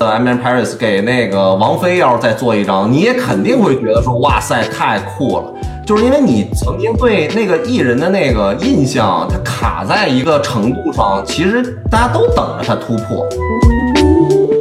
[0.00, 5.44] 呃 m n Paris 给那个王菲要是再做一张，你也肯定会觉得说，哇塞，太酷了。
[5.84, 13.26] 就是因为你曾经对那个艺人的那个印象，它卡在一个程度上，其实大家都等着它突破。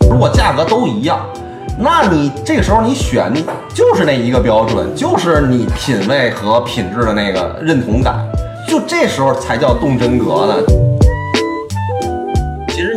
[0.09, 1.20] 如果价格都一样，
[1.77, 3.31] 那你这个时候你选
[3.73, 8.16] 就是那一个标准，就是你品味和品质的那个认同感，
[8.67, 10.87] 就这时候才叫动真格呢。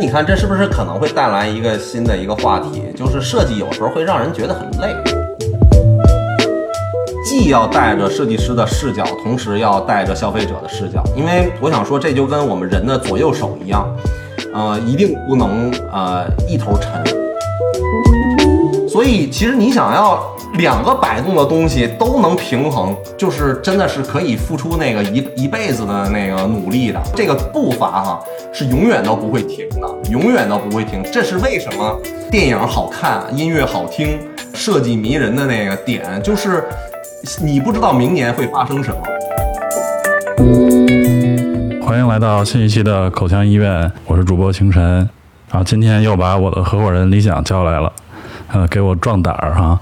[0.01, 2.91] 你看，这是不是可能会带来一个新的一个话题？
[2.97, 4.95] 就是设计有时候会让人觉得很累。
[7.23, 13.87] 既要带着设计师的视角，同时要带着消费者的视角，因为我想说，这就跟我们人的左右手一样，
[14.55, 16.89] 呃，一定不能呃一头沉。
[18.89, 20.19] 所以，其实你想要
[20.61, 27.01] 两个摆动的东西都能平衡，就是真的是可以付出那个一一辈子的那个努力的。
[27.15, 28.21] 这个步伐哈
[28.53, 31.03] 是永远都不会停的，永远都不会停。
[31.11, 34.19] 这是为什么电影好看、音乐好听、
[34.53, 36.63] 设计迷人的那个点，就是。
[37.39, 38.97] 你不知道明年会发生什么。
[41.85, 45.07] 欢迎来到新一期的口腔医院，我是主播清晨。
[45.51, 47.93] 然后今天又把我的合伙人李想叫来了，
[48.53, 49.79] 呃，给我壮胆儿哈。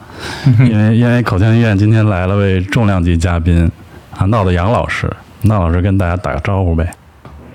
[0.60, 3.70] 因为因为口腔医院今天来了位重量级嘉宾
[4.18, 5.12] 啊，闹的杨老师。
[5.44, 6.90] 闹老师跟大家打个招呼呗。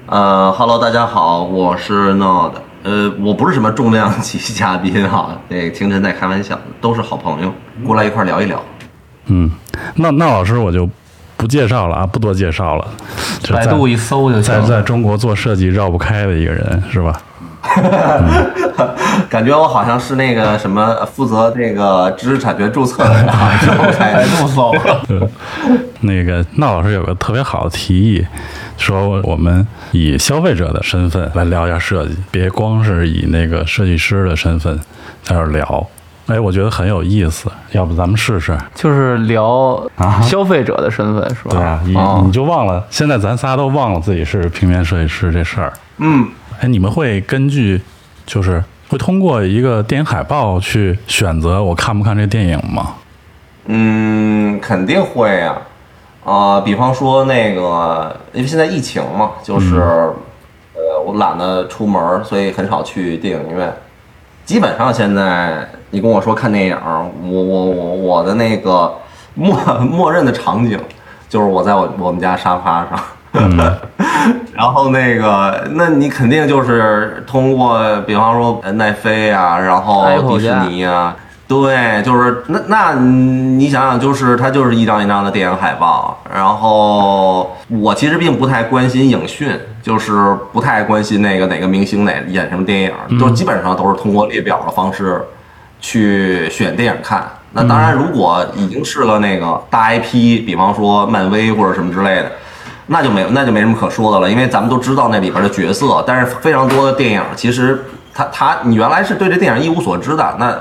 [0.07, 2.61] 呃哈喽，大家好，我是闹的。
[2.83, 7.53] 呃，我不是什么重量级嘉宾哈，那清晨在开玩笑，都是好朋友，
[7.87, 8.63] 过来一块聊一聊。
[9.27, 9.51] 嗯，
[9.95, 10.89] 那那老师我就
[11.37, 12.87] 不介绍了啊，不多介绍了。
[13.51, 14.43] 百度一搜就行。
[14.43, 17.21] 在在中国做设计绕不开的一个人是吧？
[19.29, 24.73] 感觉我好像是那个什么负责这个知识产权注册的，绕不开百度搜。
[26.01, 28.27] 那个那老师有个特别好的提议，
[28.77, 34.79] 说我们以消费者的身份来聊一下设计，别光是以那个设计师的身份
[35.23, 35.87] 在这聊。
[36.27, 38.57] 哎，我觉得很有意思，要不咱们试试？
[38.75, 39.83] 就是聊
[40.23, 41.51] 消费者的身份，是吧？
[41.51, 45.73] 对啊，你你就忘了，现在咱仨都忘了自己是平面设计师这事儿。
[45.99, 46.27] 嗯，
[46.61, 47.81] 哎，你们会根据，
[48.25, 52.95] 就是会通过一个电影海报去选择我看不看这电影吗？
[53.67, 55.57] 嗯，肯定会呀。
[56.25, 63.71] 啊，比方说那个，因为现在疫情嘛，就是，呃，我懒得出门，所以很少去电影院。
[64.47, 66.79] 基本上现在你跟我说看电影，
[67.23, 68.95] 我我我我的那个
[69.35, 70.79] 默默认的场景
[71.29, 72.99] 就是我在我我们家沙发上，
[74.55, 81.17] 然后那个那你肯定就是通过，比方说奈飞啊，然后迪士尼啊。
[81.47, 89.51] 对，就是那那你想想，就是它就是一张一张的电影海报，然后我其实并不太关心影讯，
[89.83, 95.23] 就是不太关心那个哪个明星哪演什么电影，就基本上都是通过列表的方式
[95.83, 97.29] 去选电影看。
[97.53, 102.33] 那当然，如果已经是了那个大 IP，比方说漫威或者什么之类的，
[102.87, 106.03] 那就没那就没什么可说的了，因为咱们都知道那里边的角色。
[106.07, 110.57] 但是非常多的电影，其实他他你原来是对这电影一无所知的，那。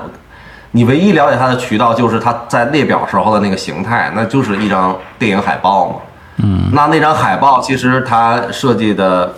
[0.75, 5.95] 你唯一了解它的渠道就是它在列表时候的那个形态，那就是一张电影海报嘛。
[6.37, 9.31] 嗯，那那张海报其实它设计的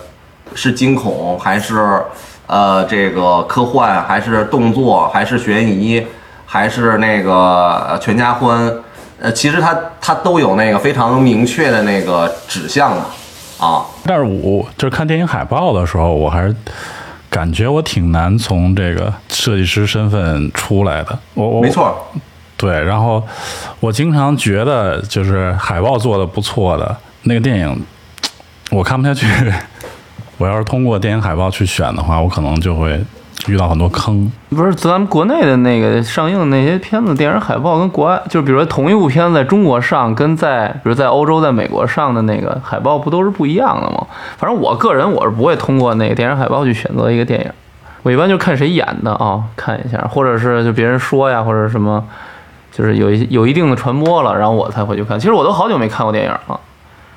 [0.54, 2.02] 是惊恐还是
[2.46, 6.06] 呃这个科幻还是动作还是悬疑
[6.46, 8.74] 还是那个全家欢？
[9.20, 13.06] 呃，其实它它都有那个非常明确的那个指向嘛。
[13.58, 16.54] 啊，但是我就是看电影海报的时候，我还是。
[17.28, 21.94] 感觉我挺难从这个设计师身份出来的，我我没错，
[22.56, 23.22] 对，然后
[23.80, 27.84] 我经常觉得就是海报做的不错的那个电影，
[28.70, 29.26] 我看不下去。
[30.38, 32.98] 我要是通过电影海报去选的话，我可能就会。
[33.48, 44.06] 遇到很多坑，不是咱们国内的那个上映的那些片子，电影海报跟国外，就比如说同一部片子在中国上，跟在比如在欧洲、在美国上的那个海报不都是不一样的吗？
[44.36, 47.50] 反正我个人我是不会通过那个电影海报去选择一个电影，
[48.02, 52.04] 我一般就看谁演的啊，看一下，或者是就别人说呀，或者什么，
[52.72, 55.20] 就是有一有一定的传播了，然后我才会去看。
[55.20, 56.60] 其实我都好久没看过电影了，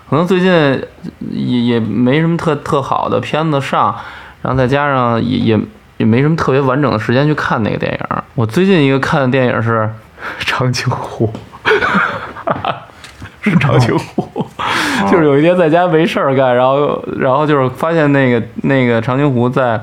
[0.09, 0.51] 可能最近
[1.31, 3.95] 也也没什么特特好的片子上，
[4.43, 5.59] 然后再加上也也。
[5.99, 7.99] 也没什么特别完整的时间去看那个电影。
[8.33, 9.81] 我最近一个看的电影是
[10.39, 11.31] 《长津湖》，
[13.41, 14.27] 是《长津湖》，
[15.11, 19.79] 就是有一天在家没事儿干，然后然后就是发现那个那个《长津湖》在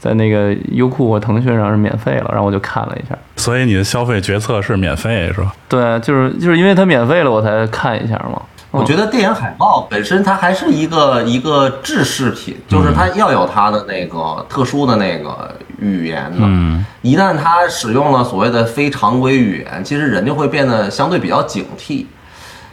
[0.00, 3.16] 在那个优酷或腾讯上是免费了，然后我就看了一下。
[3.36, 5.54] 所以你的消费决策是免费是吧？
[5.68, 8.42] 对，就是就是因为它免费了，我才看一下嘛。
[8.74, 16.38] 我觉得电影海报本身它还是一个一个制式品，就是它要有它的那个特殊的那个语言的。
[16.40, 22.06] 嗯一旦它使用了所谓的非常规语言，其实人就会变得相对比较警惕。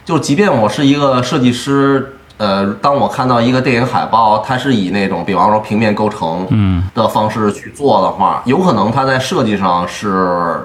[0.04, 10.62] 就即便我是一个设计师，呃，当我看到一个电影海报，它是以那种比方说平面构成嗯的方式去做的话，有可能它在设计上是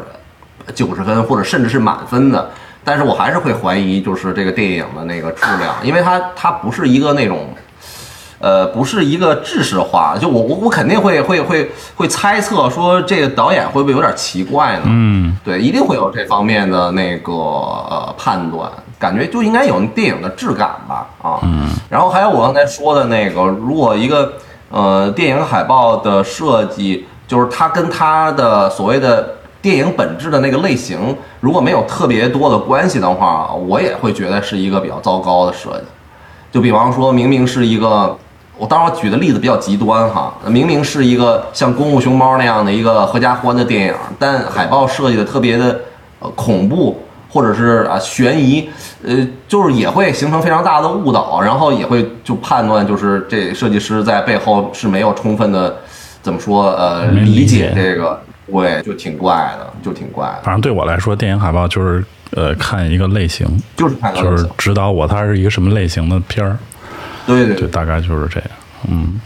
[0.74, 2.50] 九十分或者甚至是满分的，
[2.88, 7.50] 但是我还是会怀疑就是这个电影的那个质量，因为它它不是一个那种。
[8.40, 14.84] 呃，不是一个制式化，就我我我肯定会会会会猜测说这个导演会不会有点奇怪呢？
[14.86, 18.70] 嗯对，一定会有这方面的那个呃判断，
[19.00, 21.40] 感觉就应该有电影的质感吧啊。
[21.42, 21.68] 嗯。
[21.90, 24.34] 然后还有我刚才说的那个，如果一个
[24.70, 29.37] 呃电影海报的设计，就是它跟它的所谓的
[29.68, 35.84] 电影本质的那个类型，如果没有特别多的关系的话，我也会觉得是一个比较糟糕的设计。
[36.50, 38.18] 就比方说明明是一个，
[38.58, 45.78] 我当然我举的例子比较极端哈，明明是一个像《功夫熊猫》那样的一个合家欢的电影，但海报设计的特别的
[46.20, 46.98] 呃恐怖，
[47.30, 48.70] 或者是啊悬疑，
[49.04, 55.76] 呃，就是也会形成非常大的误导，然后也会就判断就是这设计师在背后是没有充分的
[56.22, 58.18] 怎么说呃理解这个，
[58.52, 63.46] 对，就挺怪的，就挺怪的，反正对我来说，电影海报就是呃看一个类型，
[63.76, 66.58] 就是看个就是指导我它是一个什么类型的片儿，
[67.26, 68.50] 对，对对对，大概就是这样。
[68.90, 69.20] 嗯，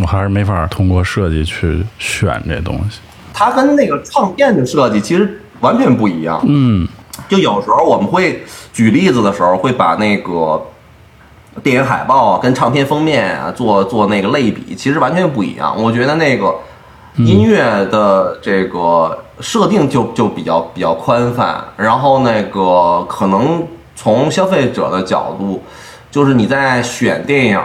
[0.00, 3.00] 我还是没法通过设计去选这东西。
[3.34, 6.40] 它跟那个唱片的设计其实完全不一样。
[6.46, 6.86] 嗯
[7.28, 8.42] 就有时候我们会
[8.72, 10.62] 举例子的时候，会把那个
[11.62, 15.74] 电影海报啊跟唱片封面啊做做那个类比，其实完全不一样。
[15.76, 16.54] 我觉得那个
[17.16, 25.62] 音乐的这个设定就就比较比较宽泛，然后那个可能从消费者的角度，
[26.10, 27.60] 就是你在选电影。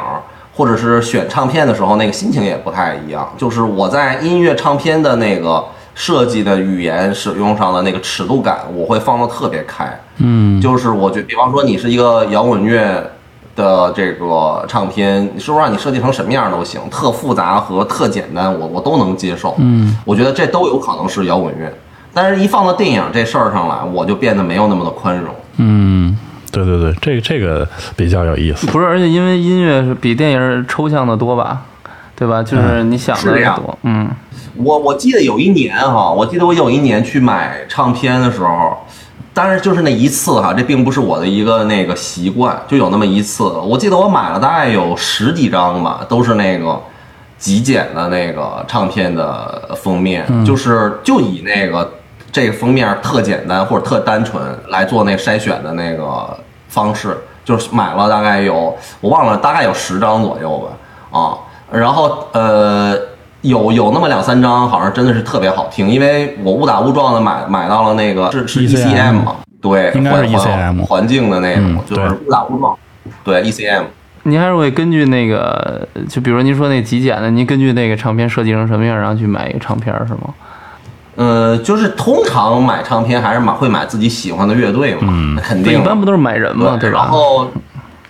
[0.57, 3.31] 或者是选唱片的时候，那个心情也不太一样。
[3.37, 5.63] 就是我在音乐唱片的那个
[5.93, 10.01] 设计的语言使用上的那个尺度感，我会放的特别开。
[10.17, 13.07] 嗯就是我觉，比方说你是一个摇滚乐
[13.57, 19.55] 的这个唱片，你是不是让你设计成什么样都行，特复杂和特简单，我我都能接受。
[19.57, 21.73] 嗯，我觉得这都有可能是摇滚乐，
[22.13, 25.33] 但是一放到电影这事儿上来，我就变得没有那么的宽容。
[25.57, 26.15] 嗯，
[26.51, 28.67] 对对对，这个这个比较有意思。
[28.67, 31.63] 不是，而且因为音乐是比电影抽象的多吧，
[32.15, 32.43] 对吧？
[32.43, 34.07] 就是你想的是这样多，嗯，
[34.55, 38.77] 我我记得有一年哈，我记得我有一年去买唱片的时候，
[39.37, 43.43] 当然就是那一次哈，这并不是我的一个那个习惯，就有那么一次。
[43.43, 46.81] 我记得我买了大概有十几张吧，都是那个
[47.37, 51.87] 极简的那个唱片的封面，就是就以那个
[52.31, 56.35] 这个封面特简单或者特单纯来做那筛选的那个
[56.67, 60.57] 方式，就是买了大概有我忘了，大概有十张左右
[61.11, 61.37] 吧，啊，
[61.71, 62.97] 然后呃。
[63.47, 72.77] 有有那么两三张，好像真的是特别好听，因为我误打误撞的买买到了那个是是 ECM 嘛，对，应该是环环 ECM 环境的那种，嗯就是误打误撞，
[73.23, 73.83] 对 E ECM，
[74.23, 80.33] 您还是会根据那个，就比如您说那极简的，您根据那个唱片设计成什么样，然后去买一个唱片是吗？
[81.15, 86.99] 呃，就是通常买唱片还是买会买自己喜欢的乐队嘛，肯，定一般不都是买人嘛，对，吧？
[86.99, 87.47] 然后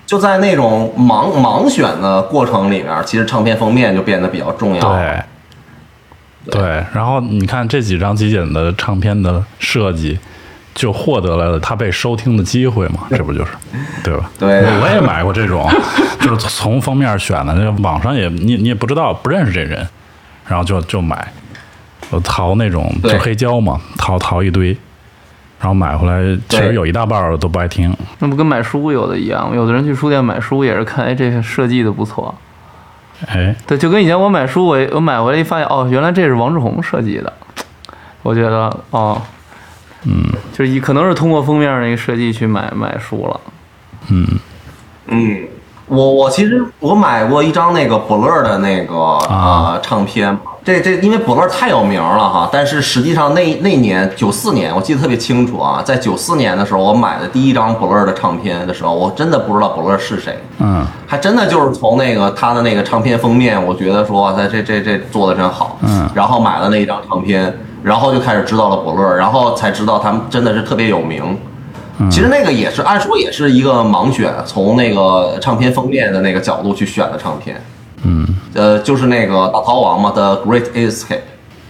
[0.07, 4.82] 就在那种盲盲选的过程里面，其实唱片封面就变得比较重要。
[4.82, 5.24] 对，
[6.50, 10.17] 对，然后你看这几张极简的唱片的设计，
[10.74, 13.51] 就获得了他被收听的机会嘛， 这不就是，
[14.01, 14.32] 对吧？
[14.39, 15.70] 对我我也买过这种，
[16.22, 19.86] 就是从封面选的，那网上也你你也不知道不认识这人，
[20.48, 21.34] 然后就就买，
[22.12, 24.77] 我淘那种就黑胶嘛，淘淘一堆，
[25.60, 29.56] 然后买回来，其实有一大半儿都不爱听，那不跟买书有的一样吗？
[29.56, 32.34] 有的人去书店买书也是看，哎，这个设计的不错。
[33.26, 37.34] 哎，对，就跟以前我买书，我我买回来一发现，哦，原来这是王志宏设计的。
[38.22, 39.20] 我觉得，哦，
[40.04, 40.24] 嗯
[40.54, 43.40] 就是以可能是通过封面那个设计去买买书了。
[44.10, 44.28] 嗯
[45.08, 45.48] 嗯，
[45.88, 71.24] 我我其实我买过一张那个 Blur 的那个啊呃唱片，这这因为 Blur 太有名了哈，但是实际上那那年九四年我记得特别清楚啊，在九四年的时候我买的第一张 Blur 的唱片的时候，我真的不知道 Blur 是谁，嗯还真的就是从那个他的那个唱片封面，我觉得说哇塞，这这这做的真好，嗯然后买了那一张唱片，然后就开始知道了 Blur，然后才知道他们真的是特别有名。
[72.00, 77.55] 嗯其实那个也是，按说也是一个盲选，从那个唱片封面的那个角度去选的唱片。
[78.04, 81.16] 嗯呃，就是那个大逃亡嘛 The《Great Escape》，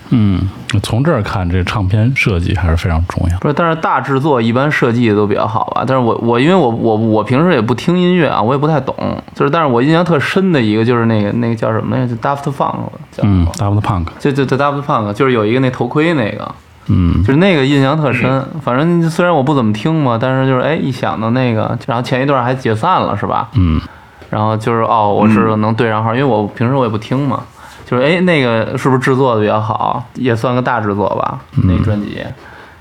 [0.10, 0.50] 嗯，
[0.82, 3.38] 从这儿看，这唱片设计还是非常重要。
[3.40, 5.84] 不是，但是大制作一般设计的都比较好吧。
[5.86, 8.96] 但是我我因为我我我平时也不听音乐啊，我也不太懂。
[9.36, 12.16] 就是，但是我印象特深的一个就是那个那个叫什么来着？
[12.16, 12.76] 就 Daft Punk，
[13.22, 16.56] 嗯，Daft Punk，就就就 Daft Punk，就是有一个那头盔那个，
[16.88, 18.46] 嗯就是那个印象特深。
[18.64, 23.50] 反正虽然我不怎么听嘛，但是就是哎，一想到那个，然后前一段还解散了是吧？
[23.56, 23.82] 嗯
[24.30, 27.44] 然后就是哦，我是能对上号，因为我平时我也不听嘛。
[27.90, 30.04] 就是哎，那个是不是制作的比较好？
[30.16, 32.22] 也算个大制作吧，那专辑。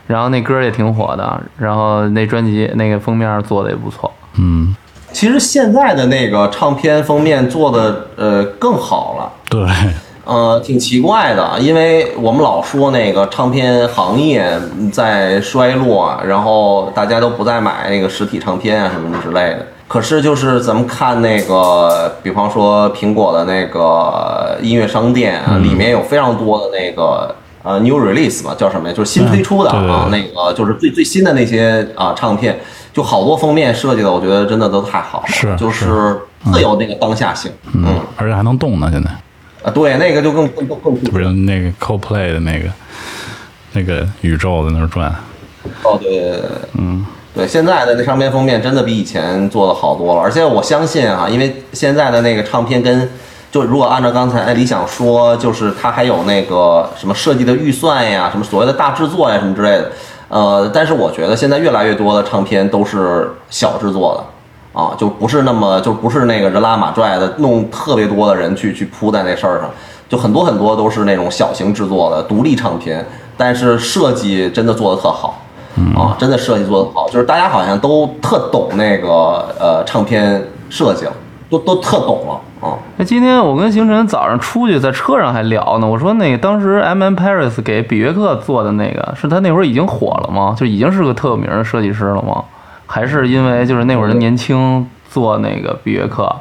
[0.09, 4.13] 然后那歌也挺火的，然后那专辑那个封面做的也不错。
[4.37, 4.75] 嗯，
[5.13, 9.33] 其实现在的那个唱片封面做的呃更好了。
[9.49, 9.65] 对，
[10.25, 14.59] 呃，挺奇怪的，因为我们老说那个唱片行业
[14.93, 19.67] 在衰落，然后大家都不再买那个实体唱片啊什么之类的。
[19.89, 28.95] 可是就是咱们看那个，比方说苹果的那个音乐商店啊，里面有非常多的那个呃 new release 嘛，叫什么呀？
[28.95, 32.59] 就是新推出的啊，那个就是最最新的那些啊唱片，
[32.93, 37.53] 就好多封面设计的，我觉得真的都太好了，是就是特有那个当下性。
[37.73, 39.09] 嗯而且还能动呢，现在。
[39.63, 42.69] 啊，对，那个就更更更更不是那个 CoPlay 的那个
[43.73, 45.13] 那个宇宙在那儿转，
[45.83, 46.41] 哦，对，
[46.75, 47.05] 嗯，
[47.37, 53.07] 对，现在的那唱片封面真的比以前做的好多了，而且我相信啊，因为现在的那个唱片跟
[53.53, 59.93] 就如果按照刚才哎理想说，就是它还有那个什么设计的预算呀，什么所谓的大制作呀什么之类的，
[60.29, 64.25] 呃，但是我觉得现在越来越多的唱片都是小制作的。
[64.73, 69.71] 啊，就不是那么，就不是那个人拉马拽的，弄特别多的人去去扑在那事儿上，
[70.07, 73.03] 就很多很多都是那种小型制作的独立唱片，
[73.39, 75.41] 但是设计真的做的特好，
[75.97, 81.13] 啊，真的设计做得好，就是大家好像都特懂那个呃唱片设计了，
[81.51, 82.75] 都都特懂了啊。
[82.97, 90.55] 那今天我跟星辰早上出去在车上还聊呢，我说那个当时 M M Paris 给比约克做的那个，是他那会儿已经火了吗？
[90.59, 92.43] 就已经是个特有名的设计师了吗？
[92.87, 96.35] 还是因为就是那会儿人年轻做那个比约克，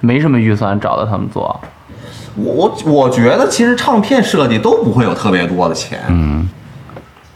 [0.00, 1.60] 没什么预算找到他们做？
[2.34, 6.48] 我我我觉得其实唱片设计都不会有特别多的钱，嗯，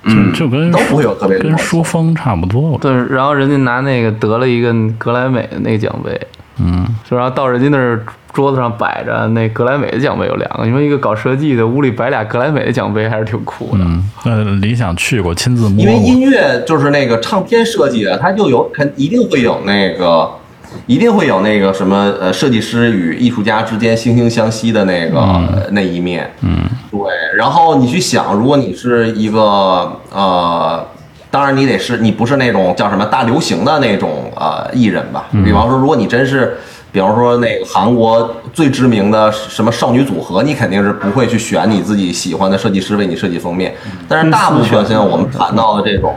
[0.06, 0.32] 嗯。
[0.32, 6.18] 就就跟都不会有特别跟书风差不多，我对，然后人家拿那个得了一个格莱美的那个奖杯，
[6.58, 6.86] 嗯。
[7.08, 13.84] 就然后到人家那儿桌子上摆着那格莱美的奖杯有两个，你说一个搞设计的屋里摆俩格莱美的奖杯还是挺酷的。
[13.84, 20.28] 嗯，那理想去过，亲自摸因为，音乐就是那个唱片设计的，它就有肯一定会有那个，
[20.86, 26.30] 一定会有那个什么呃，设计师与艺术家之间惺惺相惜的那个、呃那一面。
[26.42, 27.00] 嗯对，
[27.36, 30.86] 然后你去想，如果你是一个呃，
[31.30, 35.26] 当然你得是你不是那种叫什么大流行的那种呃艺人吧？
[35.44, 36.56] 比方说，如果你真是，
[36.92, 43.74] 比方说那个韩国最知名的什么少女组合，你肯定是不会去选你自己喜欢的设计师为你设计封面。
[44.08, 46.14] 但是大部分现在我们谈到的这种。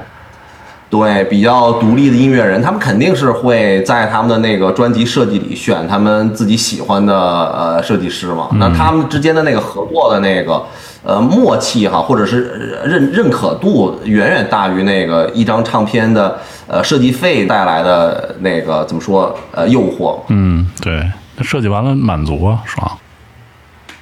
[0.90, 8.50] 对，比较独立的音乐人，他们肯定是会在他们的那个专辑设计里选他们自己喜欢的呃设计师嘛。
[8.54, 10.64] 那他们之间的那个合作的那个
[11.04, 20.18] 呃默契哈，或者是认认可度，远远大于那个一张唱片的呃设计费带来的那个怎么说呃诱惑。
[20.30, 22.98] 嗯，对，那设计完了满足啊，爽，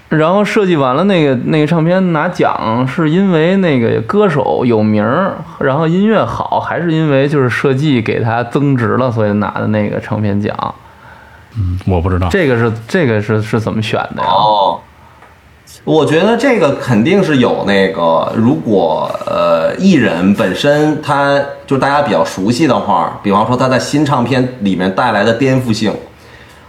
[0.09, 10.55] 然后设计完了那个那个唱片拿奖，是因为那个歌手有名儿，然后音乐好，还是因为就是设计给他增值了，所以拿的那个唱片奖？
[11.57, 14.29] 嗯，我不知道，这个是这个是是怎么选的呀？
[14.29, 14.79] 哦，
[15.83, 25.91] 我觉得这个肯定是有那个，如果呃艺人本身他就是大家比较熟悉的话，比方说他在新唱片里面带来的颠覆性，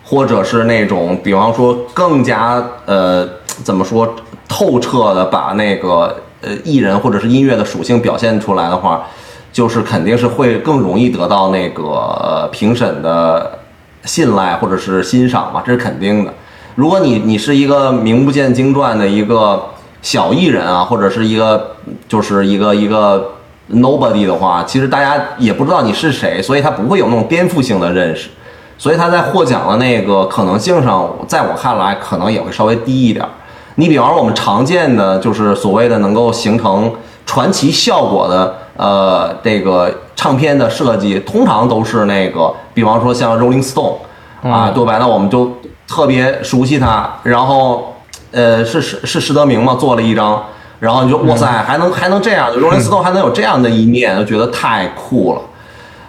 [0.08, 3.28] 或者是那种比方说更加呃
[3.62, 4.14] 怎么说
[4.48, 9.04] 透彻的把那个呃艺人或者是音乐的属性表现出来的话，
[9.52, 13.58] 就是肯定是会更容易得到那个评审的
[14.04, 16.32] 信赖或者是欣赏嘛，这是肯定的。
[16.74, 21.76] 如果你你是一个名不见经传的一个小艺人啊，或者是一个
[22.08, 23.32] 就是一个一个
[23.72, 28.30] nobody 的话，其实大家也不知道你是谁，所以他不会有那种颠覆性的认识，
[28.78, 33.28] 所以他在获奖的那个可能性上，在我看来可能也会稍微低一点儿。
[33.74, 36.92] 你比方说我们常见的就是所谓的能够形成
[37.26, 43.96] 传奇效果的呃这个唱片的设计，通常都是那个，比方说像 Rolling Stone
[44.42, 44.96] 啊，对吧？
[44.98, 45.52] 那我们就
[45.86, 47.94] 特别熟悉它，然后
[48.32, 50.42] 呃是是是施德明嘛做了一张，
[50.80, 55.40] 然后你就哇塞还能还能这样，Rolling Stone 还能有这样的一面，就觉得太酷了。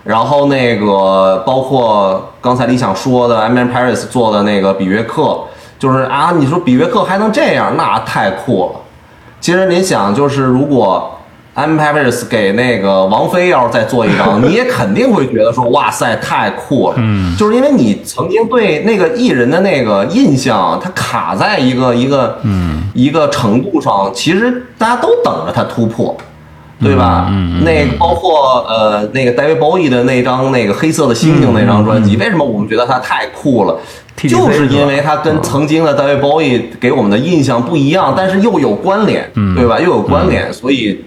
[0.03, 5.41] 然后那个包括刚才李想说的 M M Paris 做的那个比约克，
[5.77, 8.79] 就是啊，你说比约克还能这样，那太酷了。
[9.39, 11.15] 其实您想，就是如果
[11.55, 16.95] M Peppers 给那个王菲要是再做一张， 你也肯定会觉得说，哇塞，太酷了。
[16.97, 26.15] 嗯，就是因为你曾经对那个艺人的那个印象，它卡在一个一个嗯一个程度上，其实大家都等着他突破。
[26.81, 27.27] 对吧？
[27.29, 33.77] 嗯，那包括呃，那个 David Bowie 的那张那个黑色的星星那张专辑，为什么我们觉得它太酷了？
[34.15, 39.77] 就是因为它跟曾经的 David Bowie 给我们的印象不一样，但是又有关联，对吧？
[39.79, 41.03] 又有关联，所以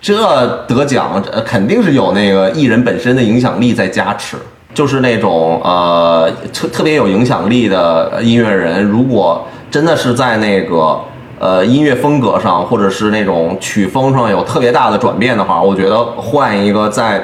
[0.00, 4.36] 这得奖肯定是有那个艺人本身的影响力在加持。
[4.74, 11.00] 就是那种呃特特别有影响力的音乐人，如果真的是在那个。
[11.38, 17.22] 呃，音乐风格上，或者是那种曲风上有特别大的转变的话，我觉得换一个在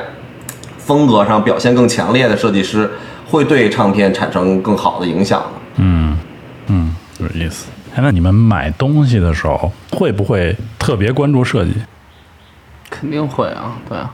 [0.78, 2.88] 风格上表现更强烈的设计师，
[3.28, 5.46] 会对唱片产生更好的影响的。
[5.78, 6.16] 嗯
[6.68, 7.66] 嗯，有意思。
[7.96, 11.72] 哎，那你们买东西的时候会不会特别关注设计？
[12.88, 14.12] 肯定会啊，对啊。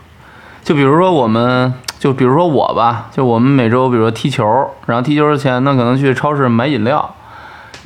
[0.63, 4.47] 就比如说我们，就比如说我吧，就我们每周，比如说踢球，
[4.87, 7.15] 然后踢球之前呢，可能去超市买饮料。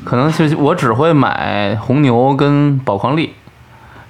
[0.03, 3.35] 可能就我只会买红牛跟宝矿力，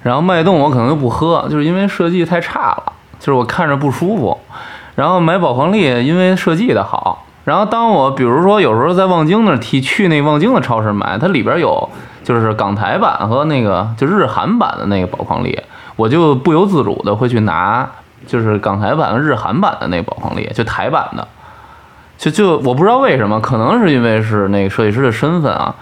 [0.01, 4.37] 然后脉动我可能就不喝，就是因为设计太差了，就是我看着不舒服。
[4.95, 7.25] 然后买宝矿力，因为设计的好。
[7.43, 11.87] 然后当我比如说有时候在望京那儿提去那望京的超市买，它里边有
[12.23, 15.61] 就是港台版和那个就日韩版的那个宝矿力，
[15.95, 17.87] 我就不由自主的会去拿
[18.25, 21.27] 就是港台版和日韩版的那个宝矿力，就台版的。
[22.17, 25.75] 就就我不知道为什么，可能是因为是那个设计师的身份啊，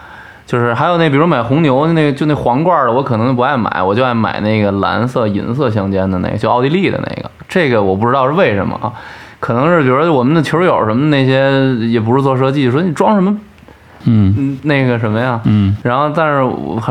[0.45, 7.29] 就是还有那比如买红牛那个就那皇冠的，我可能不爱买，我就爱买那个蓝色银色相间的那个，就奥地利的那个。
[7.47, 8.91] 这个我不知道是为什么啊，
[9.39, 13.37] 可能是比如说我们的球友什么那些也不是做设计，说你装什么。
[14.05, 16.43] 嗯，那个什么呀，嗯，然后但是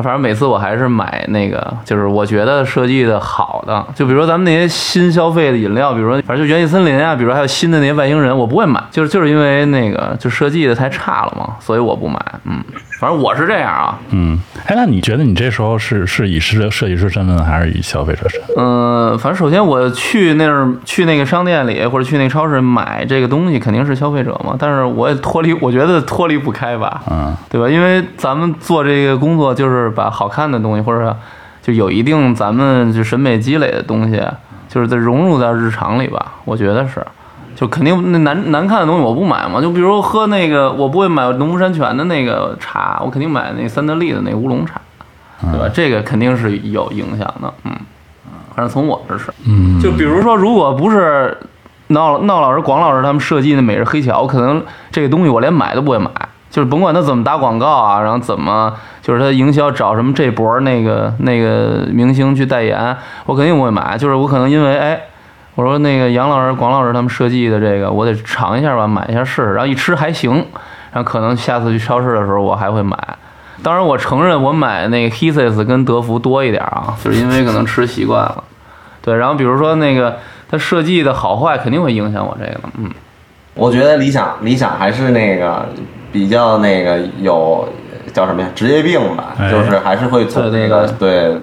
[0.02, 12.18] 反正每次我还是买那个，就是我觉得设计的好的，就比如说咱们那些新消费的饮料，比如说反正就元气森林啊，比如说还有新的那些外星人，我不会买，就是就是因为那个就设计的太差了嘛，所以我不买。
[12.44, 12.62] 嗯，
[12.98, 13.98] 反正我是这样啊。
[14.10, 18.56] 嗯，哎，那你觉得你这时候是是以设设计师身份还是以消费者身份？
[18.56, 27.01] 嗯，反正首先我去那儿去那个商店里或者去那个超市买这个东西肯定是消费者嘛，但是我也脱离，我觉得脱离不开吧。
[27.10, 27.68] 嗯，对吧？
[27.68, 31.16] 因为咱们做这个工作，就是把好看的东西，或者
[31.60, 34.22] 就有一定咱们就审美积累的东西，
[34.68, 36.34] 就是在融入到日常里吧。
[36.44, 37.04] 我觉得是，
[37.54, 39.60] 就肯定那难难看的东西我不买嘛。
[39.60, 44.80] 就比如喝那个，我不会买农夫山泉的那个茶，我肯定买那三得利的那乌龙茶，
[45.40, 45.68] 对吧？
[45.72, 47.52] 这个肯定是有影响的。
[47.64, 47.72] 嗯，
[48.54, 51.36] 反正从我这是，嗯，就比如说，如果不是
[51.88, 56.10] 闹闹老师、广老师他们设计的每日黑巧，我可能这个东西我连买都不会买。
[56.52, 63.96] 就是甭管他怎么打广告啊，然后怎么就是他营销找什么这波那个那个明星去代言，我肯定不会买。
[63.96, 65.00] 就是我可能因为哎，
[65.54, 69.54] 我说那个杨老师、广老师他们设计的这个，我得尝一下吧，买一下试试。
[69.54, 70.34] 然后一吃还行，
[70.92, 72.98] 然后可能下次去超市的时候我还会买。
[73.62, 78.44] 当然我承认我买那个 Hisses 跟德芙多一点啊，就是因为可能吃习惯了。
[79.00, 80.18] 对，然后比如说那个
[80.50, 82.90] 它设计的好坏肯定会影响我这个，嗯。
[83.54, 85.66] 我觉得理想理想还是那个。
[86.12, 87.66] 比较那个有
[88.12, 88.48] 叫什么呀？
[88.54, 90.86] 职业病吧，就是还是会做那个。
[90.98, 91.34] 对，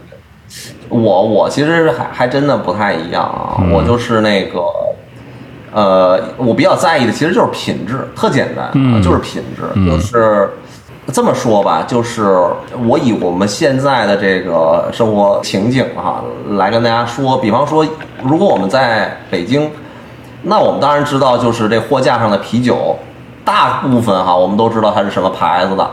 [0.87, 3.57] 我我其实还还真的不太一样啊。
[3.71, 4.61] 我就是那个，
[5.73, 9.89] 呃，我比较在意的其实就是品质，特简单，就是品质。
[9.89, 10.51] 就是
[11.11, 12.23] 这么说吧，就是
[12.87, 17.83] 我以我们现在的这个生活情景哈来跟大家说，比方说，
[18.21, 19.71] 如果我们在北京，
[20.43, 22.95] 那我们当然知道，就是这货架上的啤酒。
[23.49, 25.89] 大部分哈，我们都知道它是什么牌子的，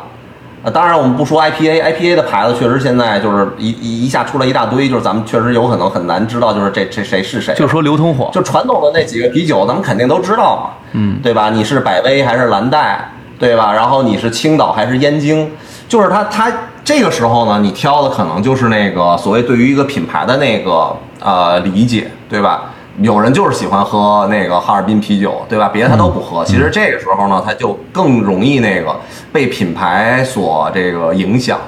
[0.62, 7.54] 呃，当然我们不说 IPA，IPA 的牌子确实现在就是一一一下出来一大堆，就是咱们确实有可能很难知道，就是这这谁是谁。
[7.54, 11.48] 就说流通货，就传统的那几个啤酒，咱们肯定都知道嘛，嗯，对吧？
[11.48, 13.72] 你是百威还是蓝带，对吧？
[13.72, 15.50] 然后你是青岛还是燕京，
[15.88, 16.52] 就是它它
[16.84, 22.64] 这个时候呢，你挑的可能就是那个所谓对于一个品牌的那个呃理解，对吧？
[23.02, 25.68] 有人就是喜欢喝那个哈尔滨啤酒，对吧？
[25.68, 26.44] 别的他都不喝。
[26.44, 28.96] 其实这个时候呢，他就更容易那个
[29.32, 31.58] 被品牌所这个影响。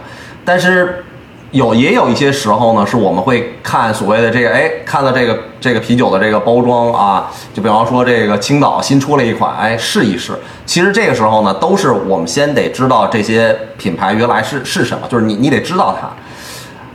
[0.44, 1.04] 但是
[1.50, 10.32] 有也有一些时候呢，是我们会看所谓的这个，哎，看到这个这个啤酒的这个包装啊，就比方说这个青岛新出了一款，哎，试一试。
[10.64, 16.08] 其实这个时候呢，都是我们先得知道这些品牌原来是是什么，就是你你得知道它。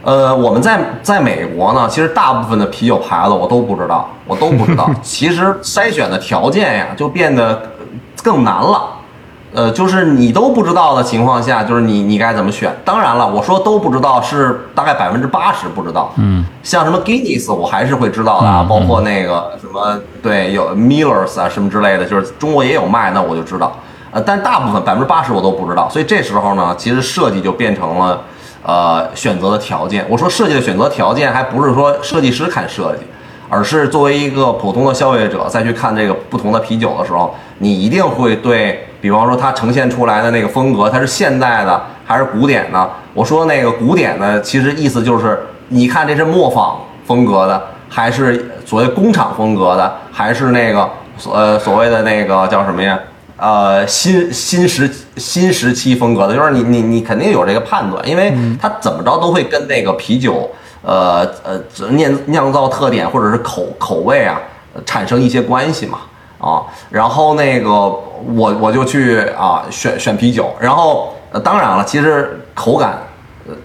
[0.04, 4.90] 呃，我们在在美国呢，其实大部分的啤酒牌子我都不知道，我都不知道。
[5.02, 7.62] 其实筛选的条件呀，就变得
[8.22, 8.90] 更难了。
[9.54, 12.76] 呃，就是你都不知道的情况下，就是你你该怎么选？
[12.84, 16.12] 当然了，我说都不知道是大概百分之八十不知道。
[16.18, 23.72] 嗯，像什么 Guinness 我还是会知道的啊，包括那个什么对有 Millers 啊什么之类的，就是中国也有卖，那我就知道。
[24.12, 28.20] 呃，但大部分百分之八十我都不知道，所以这时候呢，其实设计就变成了
[28.64, 30.06] 呃选择的条件。
[30.10, 33.06] 我说设计的选择条件，还不是说设计师看设计。
[33.50, 42.90] 而是作为一个普通的消费者再去看这个不同的啤酒的时候，你一定会对比方说它呈现出来的那个风格，它是现代的还是古典的？
[43.14, 52.98] 我说那个古典的，其实意思就是你看这是磨坊风格的，还是所谓工厂风格的，还是那个所呃所谓的那个叫什么呀？
[53.38, 60.50] 呃，新新时新时期风格的，就是你你你肯定有这个判断，因为它怎么着都会跟那个啤酒。
[60.86, 61.58] 呃呃，
[61.92, 64.38] 酿酿造特点或者是口口味啊，
[64.86, 66.00] 产生一些关系嘛
[66.38, 73.02] 啊，然后那个我我就去啊选选啤酒，然后呃当然了，其实口感，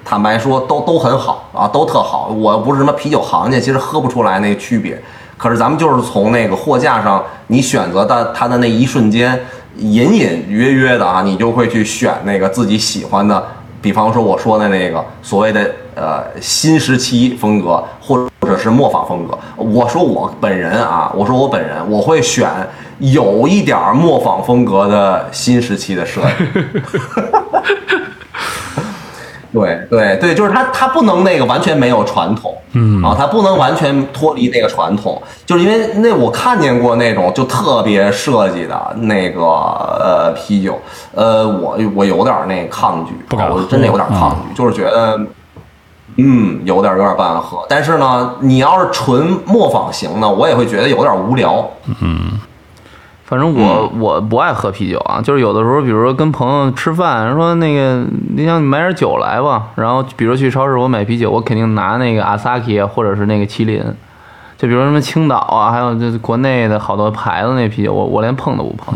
[0.04, 2.28] 坦白说都都很好啊，都特好。
[2.28, 5.02] 我不是什么啤酒行家，其实喝不出来那区别。
[5.38, 9.40] 可是咱们就是从那个货架上，你选择的它的那一瞬间，
[9.76, 13.42] 隐隐约约的啊，你就会去选那个自己喜欢的。
[13.80, 22.50] 比方说我说的那个所谓的呃新时期风格，或者或者是磨坊风格，我说我本人啊，我说我本人我会选
[22.98, 26.44] 有一点磨坊风格的新时期的设计。
[29.52, 40.78] 对对对，就是他，他不能那个完全没有传统，嗯啊，它不能完全脱离那个传统，就是因为那我看见过那种就特别设计的那个呃啤酒，
[41.14, 45.18] 呃，我我有点那抗拒，不敢喝我真的有点抗拒，就是觉得，
[46.16, 47.64] 嗯，有点有点不敢喝。
[47.68, 51.66] 但是呢，你要是纯磨坊型的，我也会觉得有点无聊。
[53.28, 58.02] 反正我我不爱喝啤酒啊，就是有的时候，比如说跟朋友吃饭，人说那个
[58.34, 63.84] 你想买点酒来吧，然后比如去超市我买啤酒，我肯定拿那个阿萨 i 或者是那个麒麟，
[64.56, 68.94] 就比如什么青岛啊，还有就是国内的好多牌子那啤酒，我我连碰都不碰，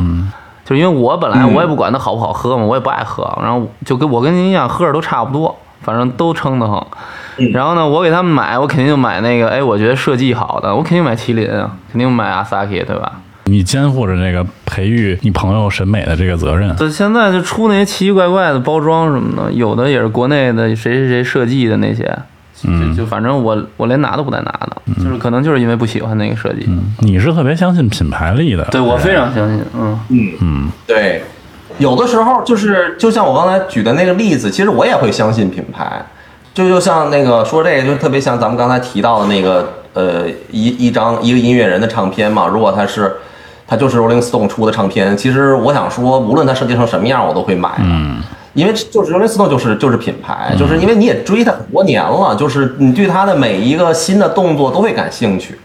[0.64, 6.82] 就因为我本来我也不管它好不好喝嘛，我也不爱喝，然后就跟我跟您一样，喝着都差不多，反正都撑得慌。
[7.52, 13.12] 然后呢，我给他们买，我肯定就买那个，哎，我觉得设计好的，我肯定买麒麟啊，肯定买阿萨 i 对吧？
[13.44, 16.74] 你肩负着这个培育你朋友审美的这个责任。
[16.76, 22.04] 就现在就出那些奇奇怪怪的包装什么的，有的也是国内的谁谁谁设计的那些，
[22.64, 26.64] 嗯就就反正我我连拿都不带拿的，就是可能就是因为不喜欢那个设计。
[26.68, 28.64] 嗯，你是特别相信品牌力的。
[28.70, 31.22] 对我非常相信，嗯嗯嗯对，
[31.78, 36.04] 有的时候就是就像我刚才举的那个例子，其实我也会相信品牌。
[36.54, 42.46] 就就像那个说这个，就特别像咱们刚才提到的那个呃一一张一个音乐人的唱片嘛。
[42.46, 43.10] 如果他是
[43.72, 47.84] 他就是 Rolling Stone 出的唱片，其实我想说，无论它设计成什么样，我都会买的。
[47.84, 48.20] 嗯
[48.52, 55.58] 因为就是 Rolling Stone 就是就是品牌，就是因为你也追它很多年了，就是你对它的每一个新的动作都会感兴趣，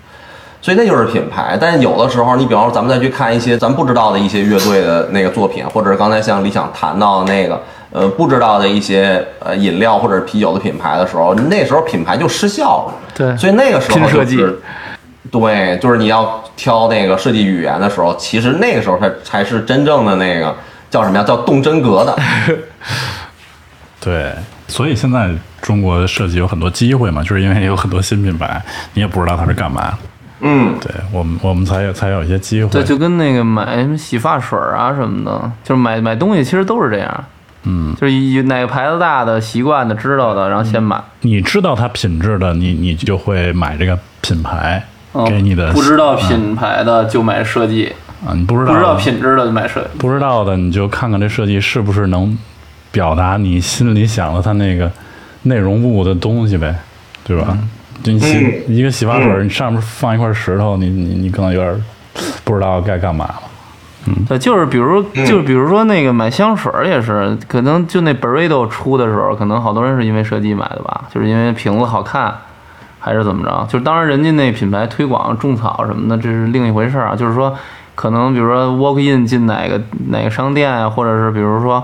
[0.61, 1.57] 所以那就是品牌。
[1.59, 12.93] 但是有的时候，你比方说咱们再去看一些咱不知道的一些乐队的那个作品，或者是刚才像李想谈到的那个呃不知道的一些呃饮料或者是啤酒的品牌的时候，那时候品牌就失效了。
[13.13, 14.57] 对所以那个时候拼设计就是
[15.31, 20.55] 对，就是你要挑那个设计语言的时候，其实那个时候才才是真正的那个
[20.89, 21.23] 叫什么呀？
[21.23, 22.17] 叫动真格的。
[23.99, 24.33] 对，
[24.67, 28.61] 所以现在中国的设计有很多机会嘛，就是因为有很多新品牌，
[28.93, 29.97] 你也不知道它是干嘛。
[30.39, 32.69] 嗯，对我们，我们才有才有一些机会。
[32.69, 37.25] 对，就跟那个买什么洗发水啊什么的，就是买买东西其实都是这样，
[37.63, 41.01] 嗯，就是以哪个牌子大的、习惯的、知道的，然后先买。
[41.21, 44.85] 你知道它品质的，你你就会买这个品牌
[45.25, 45.71] 给你的。
[45.71, 47.93] 嗯不知道品牌的就买设计，
[48.25, 49.97] 啊，你不知道不知道品质的就买设计。
[49.97, 52.37] 不知道的，你就看看这设计是不是能
[52.91, 54.91] 表达你心里想的它那个
[55.43, 56.75] 内容物的东西呗，
[57.23, 57.57] 对吧？
[58.03, 61.83] 就你洗、嗯一个洗发水，你上面放一块石头，你你你可能有点
[62.43, 63.41] 不知道该干嘛了。
[64.29, 72.33] 对，就是比如，就是比如说那个买香水也是，可能就那 Burrito 出的时候，可能好多人是因为设计买的吧，就是因为瓶子好看，
[73.07, 73.65] 还是怎么着？
[73.69, 77.15] 就是当然人家那品牌推广种草什么的，这是另一回事儿啊。
[77.15, 77.55] 就是说，
[77.95, 81.81] 可能比如说 walk in 进哪个哪个商店啊，或者是比如说，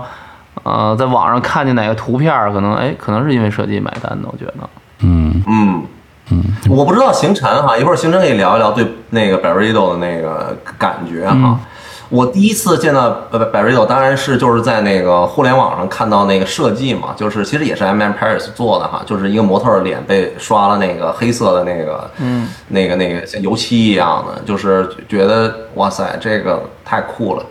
[0.64, 4.54] 呃，在网上看见哪个图片儿，可能哎，可能是因为设计买单的，我觉得。
[5.00, 5.82] 嗯嗯
[6.30, 11.58] 嗯，我不知道行程哈，一会儿行程可以聊一聊对那个 Barredo 的那个感觉哈。
[12.14, 27.44] 我第一次见到 Barredo，当然是就是在那个互联网上看到那个设计嘛，就是其实也是 M M Paris 做的哈，就是一个模特的脸被刷了那个黑色的那个，嗯，那个那个像油漆一样的，就是觉得哇塞，这个太酷了。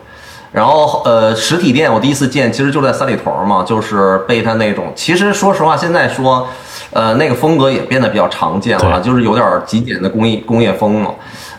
[0.54, 6.48] 然后呃，实体店我第一次见，其实就在三里屯嘛，就是被他那种，其实说实话，现在说，
[6.92, 11.14] 呃，那个风格也变得比较常见了，就是有点极简的工艺工业风了。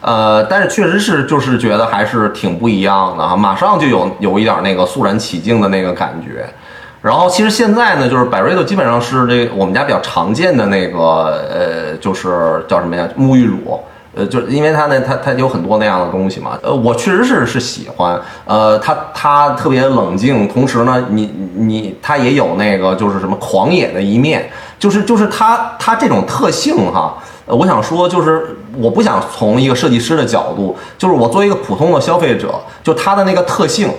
[0.07, 6.45] 呃，但是确实是，就是觉得还是挺不一样的啊，马上就有有一点那个肃然起敬的那个感觉。
[7.01, 10.99] 然后其实现在呢，就是百瑞的基本上是这我们家比较常见的那个
[11.51, 13.81] 呃，就是叫什么呀，沐浴乳。
[14.15, 16.59] 呃，就是因为它呢，它它有很多那样的东西嘛。
[16.63, 18.21] 呃，我确实是是喜欢。
[18.45, 27.17] 呃，它它特别冷静，同时呢，你你它也有那个就是什么狂野的一面，就是就是它它这种特性哈。
[27.47, 33.91] 呃，我想说就是我不想从一个设计师的角度，就是我作为一个普通的消费者，就它的那个特性。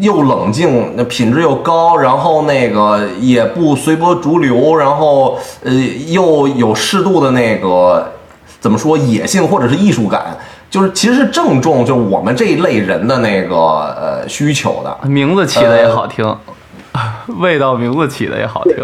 [0.00, 5.70] 又冷静，那品质又高，然后那个也不随波逐流，然后呃
[6.06, 8.10] 又有适度的那个
[8.58, 10.34] 怎么说野性或者是艺术感，
[10.70, 15.06] 就是其实是正中就是我们这一类人的那个呃需求的。
[15.06, 16.34] 名字起的也好听，
[17.38, 18.76] 味道名字起的也好听。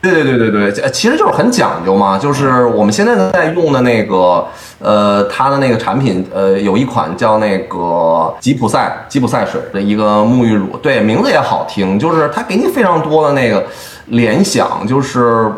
[0.00, 4.46] 对对对对对，其实就是很讲究嘛，就是我们现在在用的那个，
[4.78, 13.64] 呃，它的那个产品，呃，有一款叫那个吉普赛吉普赛水的一个沐浴乳，对，名字也好听，就是它给你非常多的那个
[14.06, 15.50] 联想，就是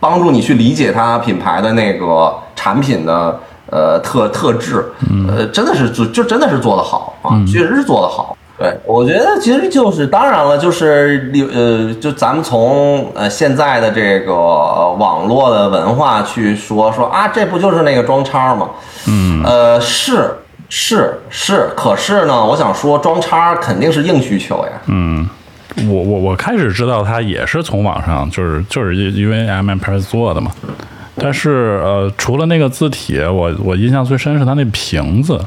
[0.00, 3.38] 帮助你去理解它品牌的那个产品的
[3.70, 4.84] 呃特特质，
[5.28, 8.36] 呃，真的是做就真的是做得好啊，确实是做得好。
[8.58, 18.68] 对，我觉得其实就是，当然了，就是呃，就咱们从呃现在的这个网络的文化去说说啊，这不就是那个装叉吗？
[19.08, 20.36] 嗯，呃，是
[20.68, 24.72] 是是，可是呢，我想说装叉肯定是硬需求呀。
[24.86, 25.28] 嗯，
[25.88, 30.52] 我我我开始知道它也是从网上，就是就是因因为 M M Press 做的嘛。
[31.16, 35.38] 但是呃，除了那个字体，我我印象最深是它那瓶子，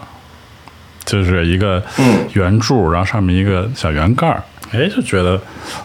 [1.05, 5.39] 就是一个嗯圆柱，然后上面一个小圆盖儿，哎，就觉得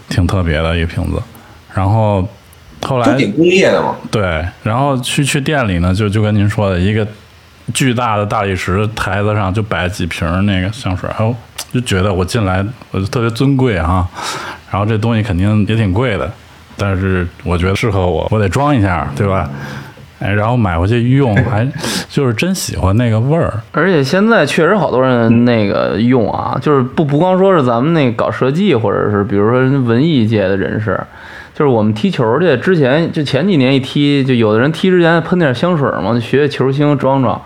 [0.09, 1.21] 挺特别的一个瓶子。
[1.73, 2.27] 然后
[2.81, 3.95] 后来挺工业的嘛。
[4.09, 7.07] 对，然后去去店里呢，就就跟您说的一个
[7.73, 11.35] 巨大的大理石台子上就摆几瓶那个香水，然后
[11.71, 14.07] 就觉得我进来我就特别尊贵哈，
[14.69, 16.29] 然后这东西肯定也挺贵的，
[16.75, 19.47] 但是我觉得适合我，我得装一下，对吧？
[19.47, 19.49] 哎，
[20.29, 21.67] 然后买回去一用， 还
[22.09, 23.53] 就是真喜欢那个味儿。
[23.71, 30.99] 而且现在确实好多人那个用啊，就是不不光说是咱们那个搞设计，或者是比如说文艺界的人士，
[31.53, 37.41] 就是我们踢球去之前，就前几年一踢，就有的人踢之前喷点香水嘛，就学球星装装。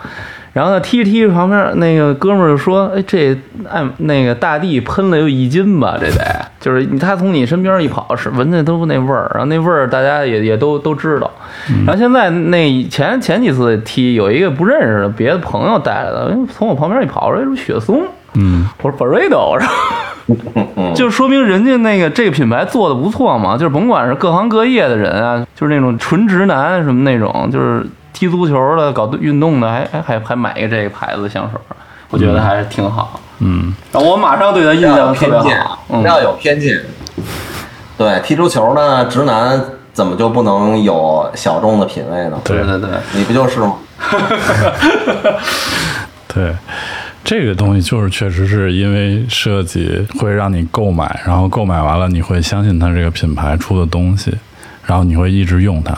[0.54, 3.38] 然后呢，踢着踢着，旁边那个哥们儿就说：“哎，这
[3.70, 5.98] 按那个大地喷了有一斤吧？
[6.00, 11.30] 这得就是他从你身边一跑，是闻的都是那味儿，然后那味儿大家也也都都知道。
[11.86, 18.04] 然后现在那前前几次踢有一个不认识的别的朋友带来的，哎从我旁边一跑，说：“哎，这雪松。”
[18.38, 31.58] 嗯，我说 Burrito，然后就说明人家那个这个品牌做的不错嘛，就是甭管是各行各业的人啊，就是那种纯直男什么那种，就是踢足球的、搞运动的，还还还还买一个这个牌子的香水，
[32.10, 33.22] 我觉得还是挺好。
[33.40, 36.78] 嗯，然后我马上对他印象特别偏见好，，嗯不，要有偏见。
[37.98, 39.64] 对，踢足球呢，直男
[39.96, 42.38] 怎么就不能有小众的品味呢？
[42.44, 43.76] 对对对，你不就是吗？
[46.28, 46.54] 对，
[47.24, 54.34] 这个东西就是确实是因为设计会让你购买，然后购买完了你会相信它这个品牌出的东西，
[54.86, 55.98] 然后你会一直用它。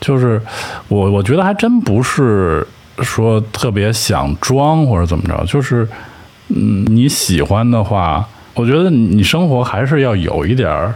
[0.00, 0.40] 就是
[0.86, 2.64] 我我觉得还真不是
[3.00, 5.86] 说特别想装或者怎么着，就是
[6.50, 10.94] 嗯你喜欢的话，我觉得你生活还是要有一点儿，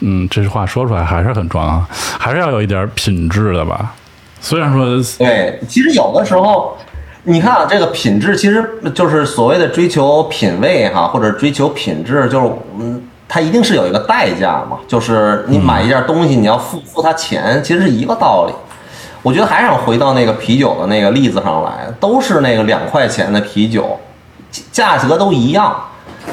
[0.00, 3.94] 嗯，这句话说出来还是很装啊，还是要有一点品质的吧。
[4.40, 4.86] 虽然说
[5.18, 6.76] 对，其实有的时候，
[7.24, 18.54] 你看啊，这个品质其实就是所谓的追求品味哈，或者追求品质，就是嗯，它一定是有一个代价嘛，就是你买一件东西，你要付付它钱，其实是一个道理。
[19.22, 24.00] 我觉得还想回到那个啤酒的那个例子上来，都是那个两块钱的啤酒，
[24.72, 25.78] 价格都一样。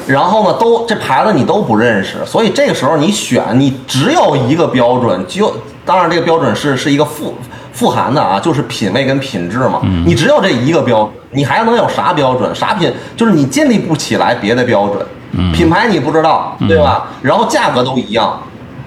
[0.08, 7.34] 然后呢，都这牌子你都不认识，所以这个时候你选，你只有一个标准，就当然这个标准是是一个富
[7.72, 9.80] 富含的啊，就是品味跟品质嘛。
[10.06, 12.52] 你只有这一个标准，你还能有啥标准？
[12.54, 12.90] 啥品？
[13.16, 15.06] 就是你建立不起来别的标准。
[15.52, 17.08] 品牌你不知道，对吧？
[17.20, 18.40] 然后价格都一样，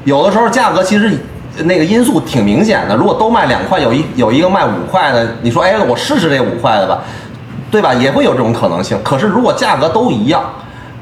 [0.06, 1.16] 有的时候价格其实
[1.66, 2.96] 那个因素挺明显的。
[2.96, 7.02] 如果都卖两块，有一有一个卖五块的，你说哎，我试试这五块的吧，
[7.70, 7.94] 对吧？
[7.94, 8.98] 也会有这种可能性。
[9.04, 10.44] 可是如果价格都一样，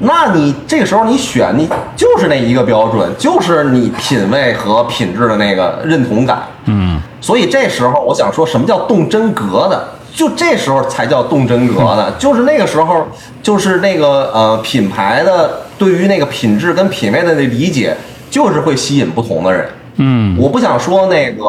[0.00, 6.42] 那你这个时候你选你就是那一个标准，就是你品味和品质的那个认同感。
[6.64, 13.06] 嗯所以这时候我想说什么叫动真格的，就这时候才叫动真格呢， 就是那个时候，
[13.42, 17.94] 就是那个呃品牌的对于那个品质跟品味的那理解，
[18.30, 19.68] 就是会吸引不同的人。
[19.96, 21.44] 嗯，我不想说那个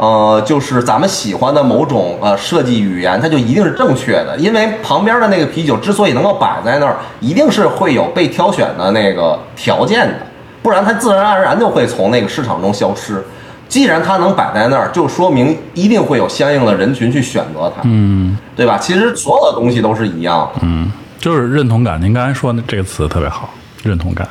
[0.00, 10.14] 呃，就是咱们喜欢的某种呃设计语言，它就一定是正确的，因为旁边的那个啤酒之所以能够摆在那儿，一定是会有被挑选的那个条件的，
[10.62, 13.22] 不然它自然而然就会从那个市场中消失。
[13.68, 18.78] 既然它能摆在那儿，就说明一定会有相应的人群去选择它，嗯对吧？
[18.78, 20.60] 其实所有的东西都是一样的。
[20.62, 22.00] 嗯，就是认同感。
[22.00, 23.50] 您刚才说的这个词特别好，
[23.84, 24.26] 认同感。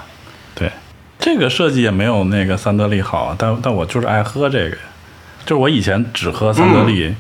[0.56, 0.70] 对，
[1.20, 4.76] 这个设计也没有那个三得利好，但但我就是爱喝这个，
[5.50, 7.12] 就是我以前只喝三得利，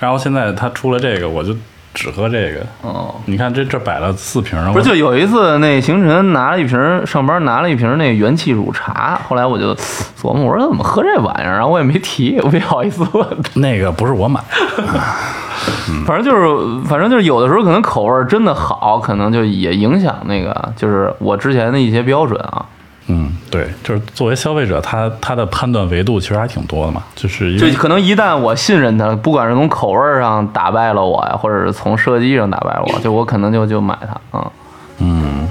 [0.00, 1.54] 然后现在他出了这个，我就
[1.92, 2.64] 只喝这个。
[2.80, 9.74] 哦，你看这这摆了四瓶，不是，就有一次那行晨拿了一瓶，上班拿了一瓶那元气乳茶，后来我就
[10.18, 13.26] 琢磨，我说怎么喝这玩意儿，然后我也没提，我不好意思问。
[13.60, 14.40] 那个不是我买，
[16.06, 22.64] 反正就是，反正就是有的时候可能口味真的好，可能就也影响那个，就是我之前的一些标准啊。
[23.08, 34.50] 嗯，对，就是作为消费者，他他的判断维度其实还挺多的嘛，就是就可能一旦我信任他，不管是从口味上打败了我呀，或者是从设计上打败了我，就我可能就就买它啊。
[34.98, 35.46] 嗯，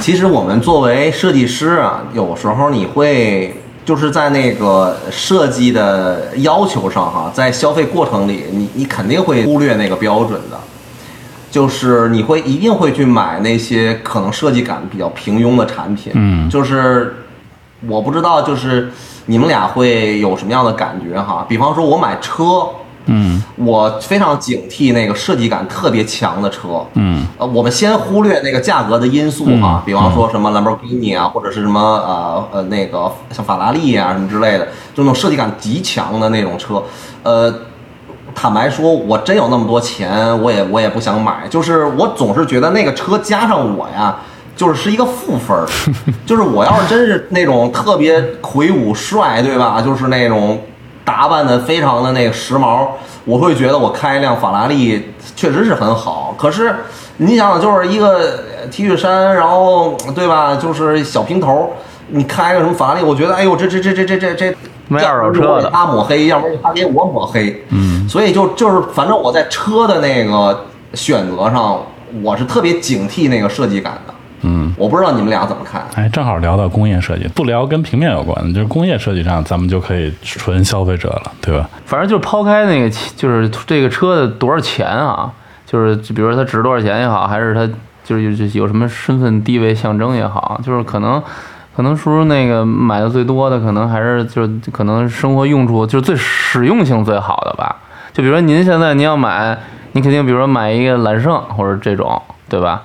[0.00, 3.54] 其实我们作为设计师啊，有时候你会
[3.86, 10.58] 就是在那个设计的要求上哈，在消费过程里，你你肯定会忽略那个标准的，
[11.52, 16.12] 就是你会一定会去买那些可能设计感比较平庸的产品。
[16.16, 17.14] 嗯就是
[17.86, 18.90] 我不知道，就是
[19.26, 21.46] 你们俩会有什么样的感觉哈？
[21.48, 22.66] 比方说，我买车，
[23.06, 23.42] 嗯。
[23.56, 26.84] 我非常警惕那个设计感特别强的车。
[26.94, 27.26] 嗯。
[27.38, 36.82] 呃，我们先忽略那个价格的因素哈，比方说什么兰博基尼啊，或者是什么呃呃那个像法拉利啊什么之类的，就那种设计感极强的那种车，
[37.22, 37.52] 呃，
[38.34, 44.16] 坦白说，我真有那么多钱，我也我也不想买，就是我总是觉得那个车加上我呀。
[44.56, 45.68] 就是是一个负分儿，
[46.24, 49.82] 就是我要是真是那种特别魁梧帅，对吧？
[49.82, 50.58] 就是那种
[51.06, 52.88] 打扮的非常的那个时髦，
[53.24, 56.34] 我会觉得我开一辆法拉利确实是很好。
[56.36, 56.74] 可是
[57.18, 58.40] 你想想，就是一个
[58.72, 60.56] T 恤衫，然后对吧？
[60.56, 61.72] 就是小平头，
[62.08, 64.56] 你开个什么法拉利，我觉得哎呦，这这这这这这这
[64.88, 67.64] 没二手车的他抹黑，要不然他给我抹黑。
[67.68, 71.80] 嗯，所以就就是反正我在车的那个选择上，
[72.24, 74.14] 我是特别警惕那个设计感的。
[74.42, 75.82] 嗯，我不知道你们俩怎么看。
[75.94, 81.68] 哎，正好聊到工业设计，不聊跟平面有关的，就是工业设计上，咱们就可以纯消费者了，对吧？
[81.84, 85.30] 反正就是抛开那个，就是这个车的多少钱啊，
[85.64, 87.66] 就是就比如说它值多少钱也好，还是它
[88.04, 91.20] 就是有有什么身份地位象征也好，就是可能
[91.74, 97.76] 可能叔叔那个买的最多的，可能还是就是可能生活用处就是最实用性最好的吧。
[98.12, 99.58] 就比如说您现在您要买，
[99.92, 102.82] 你肯定比如说买一个揽胜或者这种，对吧？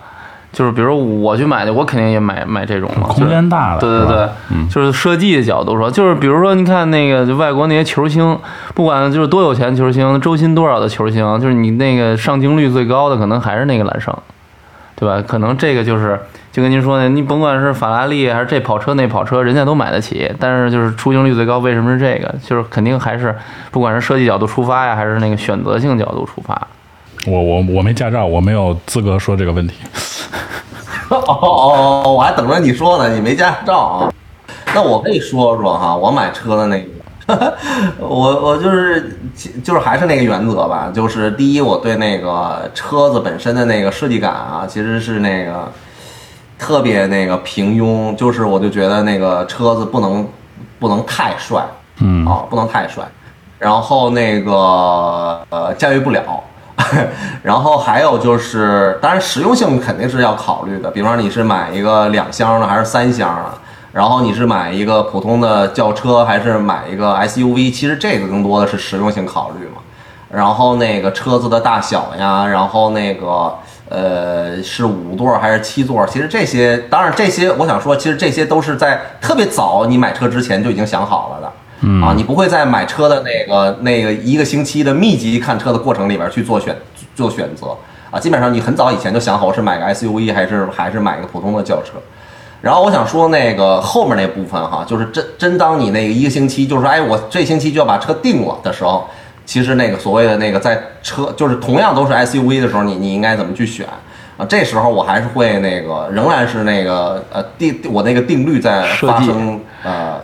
[0.52, 8.38] 就是比如说我去买的，我肯定也买买这种嘛，空间大的，对对对，嗯，就是设计的角度说，就是比如说，你看那个就外国那些球星，
[8.76, 14.14] 不管就是多有钱球星，周薪多少的球星，就是你那个上镜率最高的，可能还是那个揽胜，
[14.96, 15.24] 对吧？
[15.26, 16.20] 可能这个就是
[16.52, 22.36] 就跟您说的，你甭管是法拉利还是这跑车那跑车，人家都买得起，但是就是出镜率最高，为什么是这个？
[22.46, 23.34] 就是肯定还是
[23.72, 26.68] 不管是设计角度出发呀，还是那个选择性角度出发。
[27.28, 29.76] 我我我没驾照，我没有资格说这个问题。
[31.10, 34.14] 哦哦哦，我还等着你说呢，你没驾照啊？
[34.74, 36.82] 那我可以说说哈，我买车的那
[37.28, 37.58] 个，
[38.00, 39.20] 我我就是
[39.64, 45.70] 就是还是那个原则吧，就是第一，我对那个车子本身的那个设计感啊，其实是那个
[46.58, 50.26] 特别那个平庸，就是我就觉得那个车子不能
[50.80, 51.62] 不能太帅，
[52.00, 53.04] 嗯啊，不能太帅，
[53.60, 56.42] 然后那个呃驾驭不了。
[57.44, 60.90] 然后还有就是，当然实用性肯定是要考虑的。
[60.92, 63.52] 比方你是买一个两厢的还是三厢的，
[63.92, 69.82] 然后你是买一个普通的轿车还是买一个 SUV，其实这个更多的是实用性考虑嘛。
[70.32, 73.54] 然后那个车子的大小呀，然后那个
[73.90, 81.52] 呃是五座还是七座，其实这些当然这些我想说，其实这些都是在特别早你买车之前就已经想好了的。
[81.82, 82.02] 嗯。
[82.02, 86.76] 啊，你不会在买车的那个那个一个星期的密集看车的过程里边去做选
[87.16, 87.76] 做选择。
[88.10, 91.94] 啊，基本上你很早以前就想好我是买个 SUV 还是还是买个普通的轿车。
[92.62, 99.08] 然后我想说那个后面那部分哈，就是真真当你那个一个星期，就是说哎我这星期就要把车定了的时候，
[99.46, 103.88] 其实那个所谓的那个在车就是同样都是 SUV 的时候，你你应该怎么去选。
[104.38, 110.20] 啊，这时候我还是会那个，仍然是那个呃定我那个定律在发生呃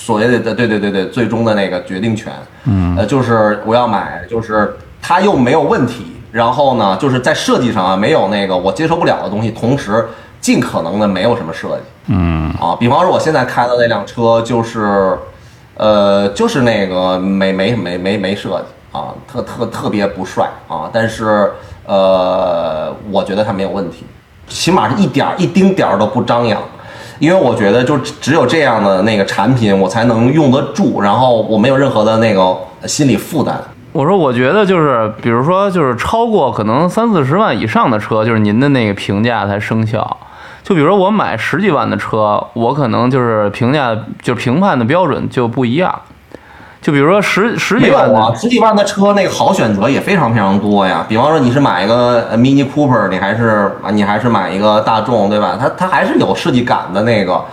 [0.00, 2.32] 所谓的对对对对最终的那个决定权，
[2.64, 10.08] 嗯，呃就是我要买，就是它又没有问题，然后呢就是在设计上啊没有那个我接受不了的东西，同时
[10.40, 12.54] 尽可能的没有什么设计，嗯。
[12.60, 15.18] 啊，比方说我现在开的那辆车就是，
[15.76, 21.52] 呃，就是那个没没没没没设计啊，特特特别不帅啊，但是
[21.84, 24.06] 呃，我觉得它没有问题，
[24.48, 26.60] 起码是一点儿一丁点儿都不张扬，
[27.18, 32.56] 因为我觉得就只有这样的那个产品，我才能用得住，然后我没有任何的那个
[32.86, 33.60] 心理负担。
[33.92, 40.16] 我说，我觉得就是，比如说，就是超过可能三四十万以上的车，就是您的那个评价才生效。
[40.62, 45.98] 就比如说我买十几万的车，我可能就是评价，就评判的标准就不一样。
[46.80, 51.04] 就比如说十十几万的，啊，十几万的车那个好选择也非常非常多呀。
[51.08, 55.58] 比方说你是买一个呃 Mini Cooper，你还是啊你还是买一个大众，对吧？
[55.60, 57.44] 它它还是有设计感的那个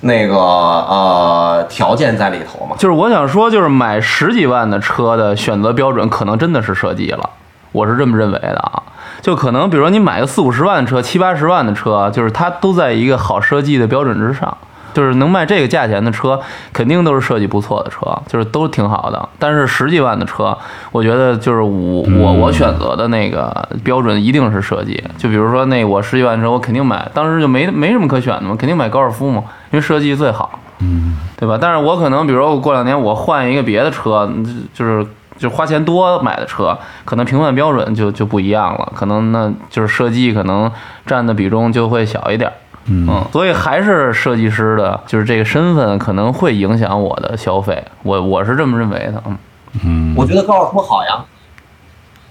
[0.00, 2.74] 那个呃条件在里头嘛。
[2.78, 7.30] 就是我想说，就是买十几万的车的选择标准，可能真的是设计了，
[7.72, 8.82] 我是这么认为的啊。
[9.20, 14.56] 就可能比如说你买个四五十万的车、七八十万的车，就是它都在一个好设计的标准之上。
[14.92, 16.40] 就是能卖这个价钱的车，
[16.72, 19.28] 肯定都是设计不错的车，就是都挺好的。
[19.38, 20.56] 但是十几万的车，
[20.92, 25.02] 我觉得就是我我我选择的那个标准一定是设计。
[25.16, 30.58] 就比如说那我十几万的车，我肯定买，当时就没没什么可选的嘛，肯定买高尔夫嘛，因为设计最好。
[31.36, 31.58] 对吧？
[31.60, 40.72] 但是我可能，比如说我过两年我换一个别的车，嗯就是就花钱多买的车，可能评判标准就就不一样了，可能那就是设计可能
[41.04, 42.50] 占的比重就会小一点。
[42.90, 49.22] 嗯，所以还是设计师的，就是这个身份可能会影响我的消费，我我是这么认为的。
[49.26, 49.38] 嗯，
[49.84, 51.24] 嗯，我觉得高尔夫好呀，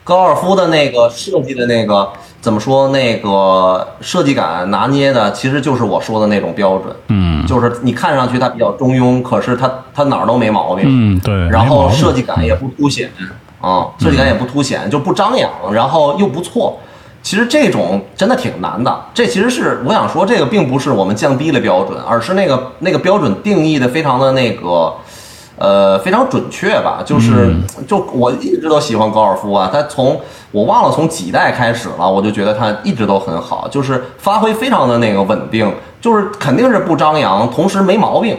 [0.03, 2.09] 高尔夫的那个设计的那个
[2.41, 2.89] 怎么说？
[2.89, 6.93] 那个设计感拿捏的，其实就是我说的那种标准。
[7.07, 10.85] 嗯就是你看上去它比较中庸，可是它它哪儿都没毛病。
[10.85, 13.09] 嗯，对，然后设计感也不凸显
[13.61, 16.77] 啊，设计感也不凸显，就不张扬，然后又不错。
[17.21, 19.05] 其实这种真的挺难的。
[19.13, 24.93] 这其实是我想说，这个并不是我们降低了标准，而是那个那个标准定义的非常的那个。
[25.61, 27.03] 呃，非常准确吧？
[27.05, 27.53] 就是，
[27.85, 29.69] 就我一直都喜欢高尔夫啊。
[29.69, 30.17] 它从
[30.51, 38.37] 我忘了从几代开始了，我就觉得它一直都很好，就是发挥非常的那个稳定，就是肯定是不张扬，同时没毛病。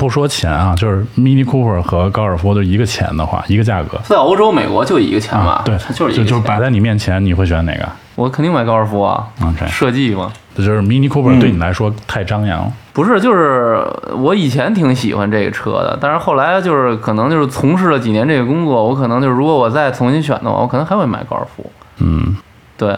[0.00, 4.00] 不说钱啊，就是 Mini Cooper 和高尔夫就一个钱的话，一个价格。
[4.04, 7.86] 在欧洲、美国就一个钱吧，对，它就是一个钱就就摆在你面前，你会选哪个？
[8.14, 10.32] 我肯定买高尔夫啊 OK 设计嘛。
[10.56, 12.72] 这就是 Mini Cooper 对你来说太张扬了。
[12.94, 13.84] 不是，就是
[14.16, 21.70] 我以前挺喜欢这个车的，但是后来就是可能就是从事了几年这个工作，我可能就是如果我再重新选的话，我可能还会买高尔夫。
[21.98, 22.34] 嗯，
[22.78, 22.96] 对，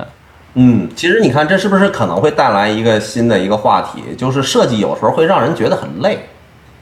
[0.55, 4.15] 嗯，其实你看，这是不是可能会带来一个新的一个话题？
[4.17, 6.29] 就是设计有时候会让人觉得很累，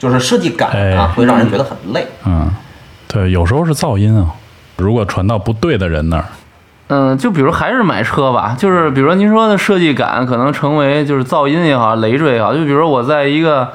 [0.00, 2.04] 就是设计感啊哎会让人觉得很累。
[2.26, 2.50] 嗯，
[3.06, 4.26] 对，有时候是噪音啊。
[4.78, 6.24] 如果传到不对的人那儿，
[6.88, 13.68] 嗯，就比如还是买车吧，就是比如说您说的设计感可能成为就是噪音也好，累赘也好，就比如说我在一个，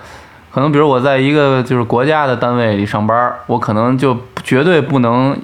[0.51, 5.37] 可能比如我在一个就是国家的单位里上班，我可能就绝对不能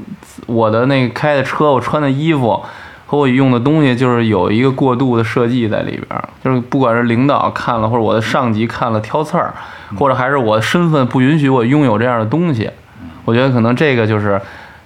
[0.48, 2.60] 我的那个开的车，我穿的衣服
[3.06, 9.54] 和我用的东西就是有一个过度的设计在里边，就是不管是领导看了或者我的上级看了挑刺儿，
[9.96, 12.70] 或者还是我身份不允许我拥有这样的东西，
[13.26, 14.40] 我觉得可能这个就是。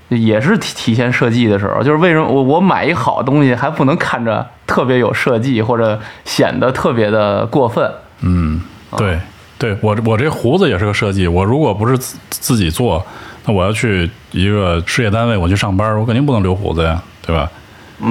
[0.09, 7.91] 也是体体现设计的时候，就是为什么我我买一好东西还不能看着特别有设计，或者显得特别的过分？
[8.21, 8.61] 嗯，
[8.95, 9.19] 对，
[9.57, 11.27] 对我我这胡子也是个设计。
[11.27, 13.03] 我如果不是自自己做，
[13.45, 17.49] 那我要去一个事业单位，我去上班，我肯定不能留胡子呀，对吧？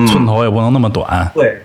[0.08, 1.62] 寸头也不能那么短，对，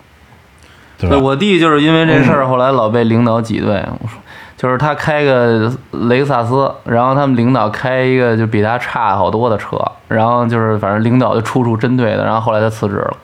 [1.00, 1.18] 对吧？
[1.18, 3.84] 我弟就是因为这事儿，后来老被领导挤兑。
[4.00, 4.20] 我说，
[4.60, 9.78] 就是他开个雷克萨斯，然后他们领导开一个就比他差好多的车，
[10.10, 13.18] 然后就是反正领导就处处针对的，然后后来他辞职了。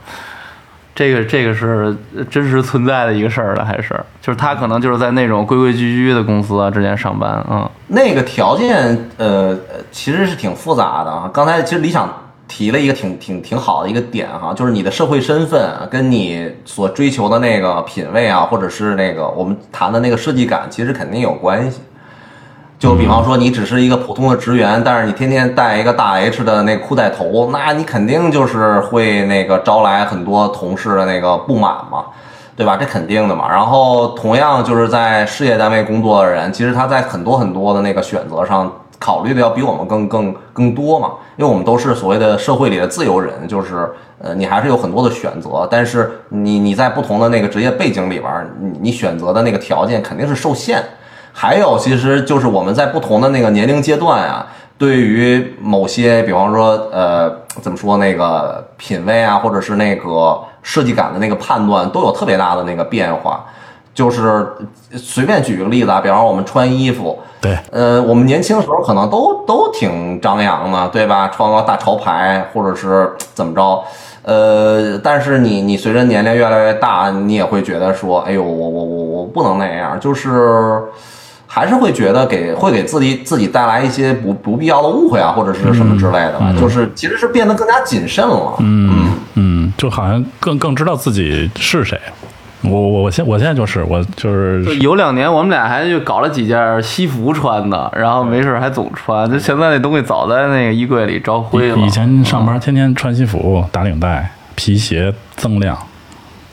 [0.96, 1.94] 这个这个是
[2.30, 7.70] 真实存在的一个事儿了，还是就是他可能就是在那种规规矩矩的公司啊之前上班，嗯。
[7.88, 9.54] 那个条件呃
[9.92, 11.30] 其实是挺复杂的啊。
[11.34, 12.08] 刚才其实理想
[12.48, 21.82] 提了一个挺挺挺好的一个点哈，就是你的社会身份跟你所追求的那个品味啊，或者是那个我们谈的那个设计感，其实肯定有关系。
[22.78, 32.06] 就比方说，你只是一个普通的职员，但是你天天戴一个大 H 的那裤带头，那你肯定就是会那个招来很多同事的那个不满嘛，
[32.56, 32.76] 对吧？
[32.76, 33.50] 这肯定的嘛。
[33.50, 43.90] 然后同样就是在事业单位工作的人，其实他在很多很多的那个选择上，考虑的要比我们更更更多嘛，因为我们都是所谓的社会里的自由人，就是
[44.20, 50.84] 呃，你还是有很多的选择，但是你你在不同的那个职业背景里边，你你选择的那个条件肯定是受限。
[51.38, 57.30] 还有，其实就是我们在不同的那个年龄阶段啊，对于某些，比方说，呃，
[57.62, 63.46] 怎么说那个品味啊，或者是那个设计感的那个判断，都有特别大的那个变化。
[63.96, 64.46] 就是
[64.92, 71.30] 随便举个例子啊，比方说我们穿衣服，对，呃，我们年轻时候可能都都挺张扬的，对吧？
[71.30, 73.82] 穿个大潮牌，或者是怎么着，
[74.24, 80.82] 呃，但是你你随着年龄越来越大，你也会觉得说，哎呦，我我我我不能那样，就是
[81.48, 88.56] 还是会觉得给会给自己自己带来一些不不必要的误会啊，或者是什么之类的吧，就是其实是变得更加谨慎了。
[88.60, 91.98] 嗯嗯，就好像更更知道自己是谁。
[92.70, 99.30] 我我我现我现在就是我就是有两年我们俩还就搞了几件西服穿的，然后没事还总穿。
[99.30, 101.78] 就现在那东西早在那个衣柜里招灰了。
[101.78, 105.78] 以前上班天天穿西服、打领带、皮鞋锃亮，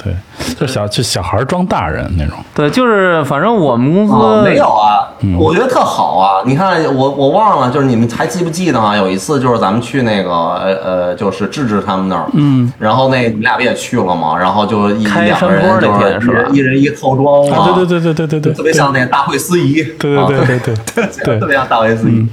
[0.03, 0.15] 对，
[0.59, 2.37] 就小就小孩装大人那种。
[2.55, 5.09] 对，就是反正我们公司、啊，没有啊，
[5.39, 6.43] 我觉得特好啊。
[6.45, 8.97] 你看，我我忘了，就是你们还记不记得啊？
[8.97, 14.37] 有一次就是咱们去那个呃呃，就是智智他们那儿，嗯，然后那你们俩不也去了吗？
[14.39, 20.59] 然后就一开两个人山坡那就是天是吧一人一个套装嘛，啊，对对对对对对对，特别像那个大会司仪，对对对对
[20.95, 22.27] 对对对特别像大会司仪。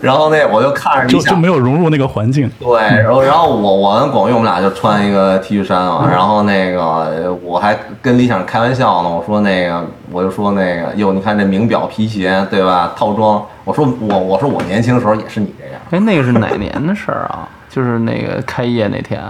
[0.00, 2.50] 然后那我就看着就就没有融入那个环境。
[2.58, 12.92] 对，然后然后我我跟广玉我们俩就穿一个 T 恤衫嘛，然后那个我还跟李想开玩笑呢，我说那个我就说那个哟，你看这名表皮鞋对吧？
[12.96, 17.48] 套装，我说我我说我年轻时候也是你这样，哎，那个是哪年的事儿啊？
[17.68, 19.22] 就是那个开业那天，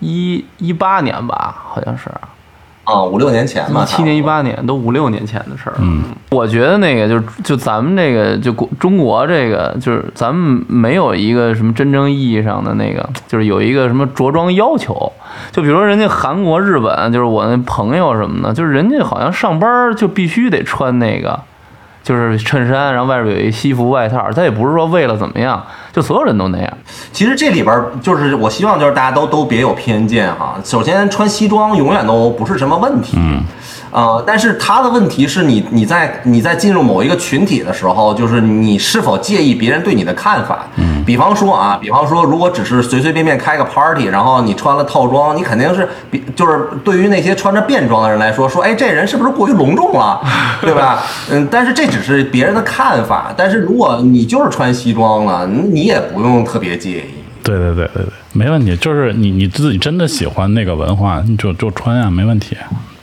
[0.00, 2.10] 一一八年吧，好像是。
[2.84, 5.76] 啊，五六年前吧，一七年、一八年，都五六年前的事儿。
[5.80, 15.10] 嗯，我觉得那个就是就咱们这个就国中国这个就是咱们没有一个什么真正意义上的那个，就是有一个什么着装要求。
[15.50, 21.40] 就比如说人家韩国、日本，就是我那朋友什么的，就是人家好像上班就必须得穿那个。
[22.04, 26.70] 就是衬衫，然后外边有一西服外套，他也不是说为了怎么样，就所有人都那样。
[27.10, 30.54] 其实这里边就是我希望就是大家都都别有偏见哈。
[30.62, 33.42] 首先穿西装永远都不是什么问题，嗯，
[33.94, 40.66] 呃，但是他的问题是你你在你在进入某一个群体的时候，就是你是否介意别人对你的看法。
[40.74, 50.20] 嗯，比方说啊，比方说如果只是随随便便开个 party，然后你穿了套装，你肯定是比就是对于那些穿着便装的人来说，说哎这人是不是过于隆重了，
[50.60, 51.00] 对吧？
[51.30, 57.04] 嗯，但是这只是别人的看法，但是如果你就是穿西装了，你也不用特别介意。
[57.44, 58.76] 对对对对对，没问题。
[58.78, 62.56] 就是你你自己真的喜欢那个文化，你就就穿啊，没问题。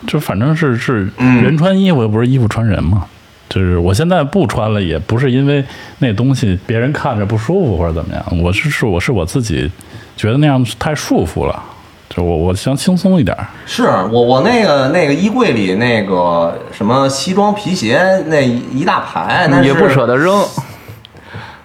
[0.06, 3.04] 就反正是是人穿衣服，又不是衣服穿人嘛。
[3.48, 5.62] 就是我现在不穿了，也不是因为
[5.98, 9.70] 那东西别人看着不舒服或者怎么样，我是是我是我自己
[10.16, 11.62] 觉得那样太束缚了。
[12.08, 13.46] 就我我想轻松一点儿。
[13.64, 20.44] 是我我那个那个衣柜里那个什么西装皮鞋那一大排，但是也不舍得扔，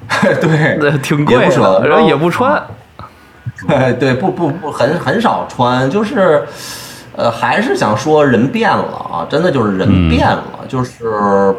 [0.41, 2.61] 对对，挺也贵不舍得的，然后也不穿。
[3.67, 6.45] 对 对，不不不，很很少穿，就是，
[7.17, 11.53] 呃，还是想说人变了啊，真的就是人变了，就是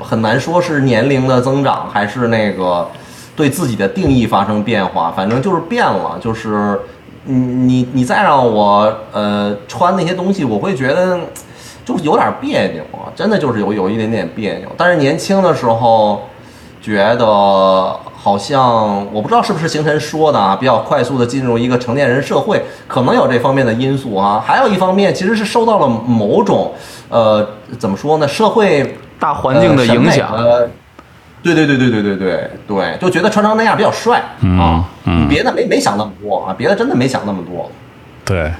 [0.00, 2.88] 很难说是年龄的增长，还是那个
[3.36, 6.80] 对自己的定义发生变化，反正就是变了，就是
[7.26, 11.20] 你你你再让我呃穿那些东西，我会觉得
[11.84, 16.22] 就有点别扭啊，真的就是有有一点点别扭，但是年轻的时候。
[16.84, 24.40] 觉得好像我不知道是不是星辰说的啊，比较快速的进入一个成年人社会，可能有这方面的因素啊。
[24.46, 26.72] 还有一方面其实是受到了某种
[27.08, 27.44] 呃
[27.80, 30.32] 怎么说呢，社会大环境的影响。
[30.32, 30.68] 呃
[31.42, 34.84] 对对对对对对对对，就觉得穿成那样比较帅嗯啊。
[35.06, 37.68] 嗯别的没没想那么多啊，别的真的没想那么多。
[38.24, 38.52] 对，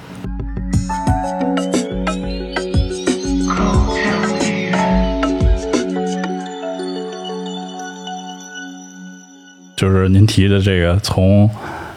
[9.82, 11.50] 就是您提的这个从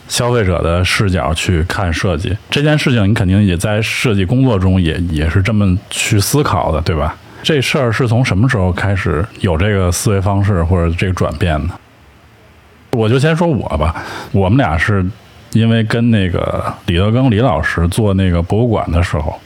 [0.07, 7.15] 消费者的视角去看设计这件事情，你肯定也在设计工作中也也是这么去思考的，对吧？
[7.43, 11.75] 这事儿是从什么时候开始有这个思维方式或者这个转变的？
[12.93, 15.05] 我就先说我吧，我们俩是
[15.51, 19.39] 因为跟那个李德庚李老师做那个博物馆的时候，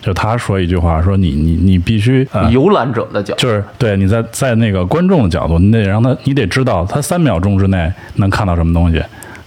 [0.00, 9.02] 就他说一句话，说你你你必须呃游览者的角度，就是对你在在那个观众的角度，你得让他，你得知道他三秒钟之内能看到什么东西，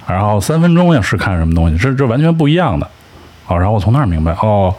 [0.08, 2.88] 然后三分钟要是看什么东西，这这完全不一样的。
[3.48, 4.74] 哦，然后我从那儿明白，哦，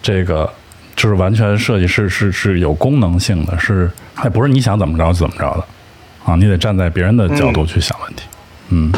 [0.00, 0.50] 这个
[0.96, 5.64] 就是完全设计是是是有功能性的，是哎不是你想怎么着就怎么着的
[6.24, 8.24] 啊，你得站在别人的角度去想问题。
[8.70, 8.92] 嗯，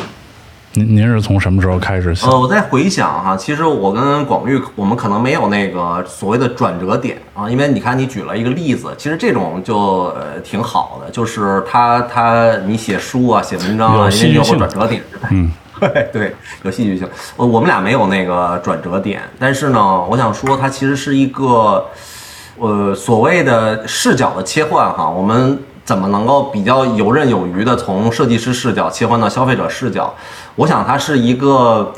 [0.75, 2.31] 您您是从什么时候开始想？
[2.31, 15.51] 呃，我在回想哈，其实我跟广玉，我们可能没有那个所谓的转折点啊，因为你看你举了一个例子，其实这种就呃挺好的，就是他他你写书啊，写文章啊，有戏剧性因为有个转折点，嗯，
[15.81, 17.09] 对对，有戏剧性。
[17.35, 21.85] 我我们俩没有那个转折点，但是呢，我想说它其实是一个
[22.59, 25.59] 呃所谓的视角的切换哈，我们。
[25.91, 30.15] 怎么能够比较游刃有余的从设计师视角切换到消费者视角？
[30.55, 31.93] 我想它是一个，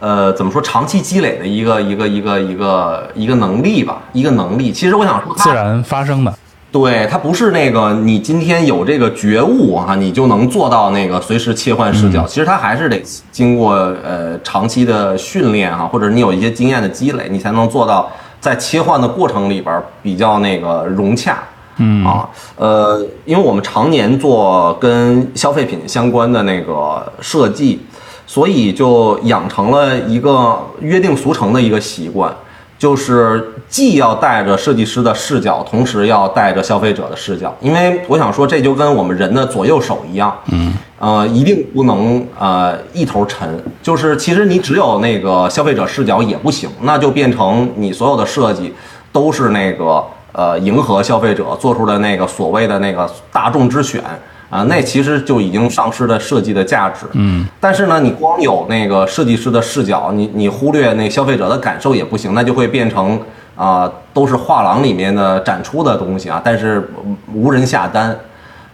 [0.00, 4.72] 呃，怎么说长期积累的一个一个一个一个一个能力吧，一个能力。
[4.72, 6.34] 其实我想说，自然发生的。
[6.72, 12.26] 对，它不是那个你今天有这个觉悟哈，你就能做到那个随时切换视角。
[12.26, 21.38] 其实它还是得经过呃长期的训练哈，或者你有一些经验的积累，你才能做到在切换的过程里边比较那个融洽。
[21.78, 27.80] 嗯啊，呃，因为我们常年做跟消费品相关的那个设计，
[28.26, 32.34] 所以就养成了一个约定俗成的一个习惯，
[32.78, 37.54] 就是既要带着设计师的视角，同时要带着消费者的视角。
[37.60, 43.62] 因为我想说，这就跟我们人的左右手一样，嗯，呃，一定不能呃一头沉。
[43.82, 48.72] 就是其实你只有那个消费者视角也不行，那就变成你所有的设计
[49.12, 50.02] 都是那个。
[50.36, 54.02] 呃，迎合消费者做出的那个所谓的那个大众之选
[54.50, 57.06] 啊，那其实就已经丧失了设计的价值。
[57.12, 63.18] 嗯，但是呢，你光有那个设计师的视角，你你忽略那消费者的感受也不行，那就会变成
[63.56, 66.86] 啊，都是画廊里面的展出的东西啊，但是
[67.32, 68.14] 无人下单，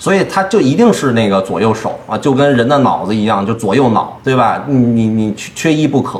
[0.00, 4.64] 所以它就一定是那个左右手啊，就跟人的脑子一样，就左右脑，对吧？
[4.66, 6.18] 你你你缺一不可。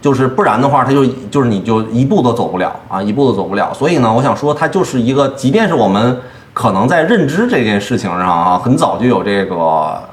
[0.00, 3.72] 就是不然的话，他就就是你就一步都走不了啊，一步都走不了。
[3.74, 6.18] 所以呢，我想说，它就是一个，即便是我们
[6.52, 9.56] 可能在认知这件事情上啊，很早就有这个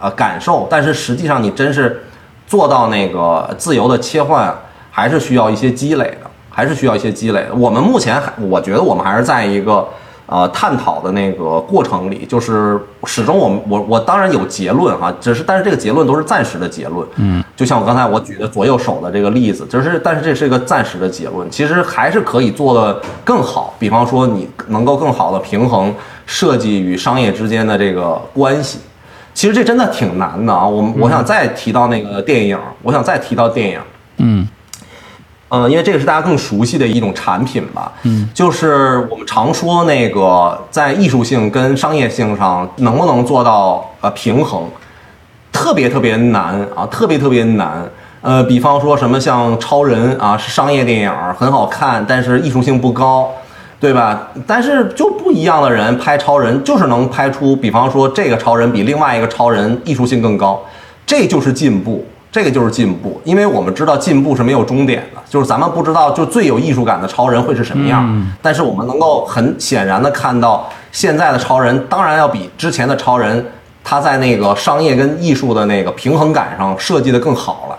[0.02, 2.04] 呃感受，但是实际上你真是
[2.48, 4.54] 做到那个自由的切换，
[4.92, 7.56] 还是需要一些积累的，还是需要一些积累的。
[7.56, 9.88] 我们目前还，我觉得我们还是在一个。
[10.28, 25.94] 呃，探讨的那个过程里，就是始终我们我我当然有结论哈，只是但是这个结论都是暂时的结论，嗯，就像我刚才我举的左右手的这个例子，就是但是这是一个暂时的结论，其实还是可以做的更好，比方说你能够更好的平衡
[26.26, 28.80] 设计与商业之间的这个关系，
[29.36, 33.80] 其实这真的挺难的啊，我们我想再提到那个电影，我想再提到电影，
[34.18, 34.48] 嗯。
[35.50, 37.92] 嗯，因为这个是大家更熟悉的一种产品吧。
[38.04, 44.68] 嗯，就是我们常说那个在艺术性跟商业性上能不能做到呃平衡，
[45.52, 47.88] 特别特别难啊，特别特别难。
[48.22, 53.30] 呃，比方说什么像超人啊，是商业电影，很好看，但是艺术性不高，
[53.80, 54.30] 对吧？
[54.48, 60.60] 但是就不一样的人拍超人，就是能拍出，比方说这个超人比另外一个超人艺术性更高，
[61.06, 62.04] 这就是进步。
[62.36, 73.46] 这个就是进步，因为我们知道进步是没有终点的，就是咱们不知道就最有艺术感的超人会是什么样，但是我们能够很显然的看到现在的超人，当然要比之前的超人，
[73.86, 77.78] 他在那个商业跟艺术的那个平衡感上设计的更好了。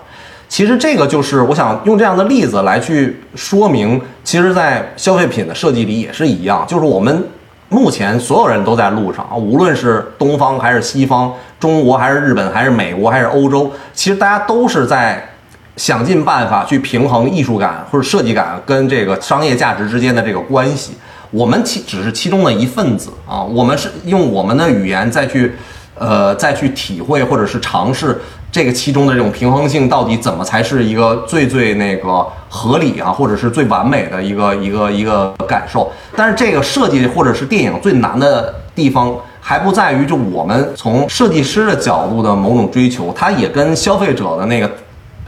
[0.49, 7.23] 其实这个就是我想用这样的例子来去说明，其实，在消费品的设计里也是一样，就是我们。
[7.69, 15.29] 目前所有人都在路上啊，无论是东方还是西方，中国还是日本还是美国还是欧洲，其实大家都是在
[15.75, 20.93] 想尽办法去平衡艺术感或者设计感跟这个商业价值之间的这个关系。
[21.29, 25.53] 我们其只是其中的一份子啊，我们是用我们的语言再去，
[25.95, 28.17] 呃，再去体会或者是尝试。
[28.49, 35.91] 这个其中的这种平衡性到底怎么才是一个最最那个合理啊，或者是最完美的一个一个一个感受？
[36.15, 44.71] 但是这个设计或者是电影最难的地方，还不在于就我们从设计师的角度的某种追求，它也跟消费者的那个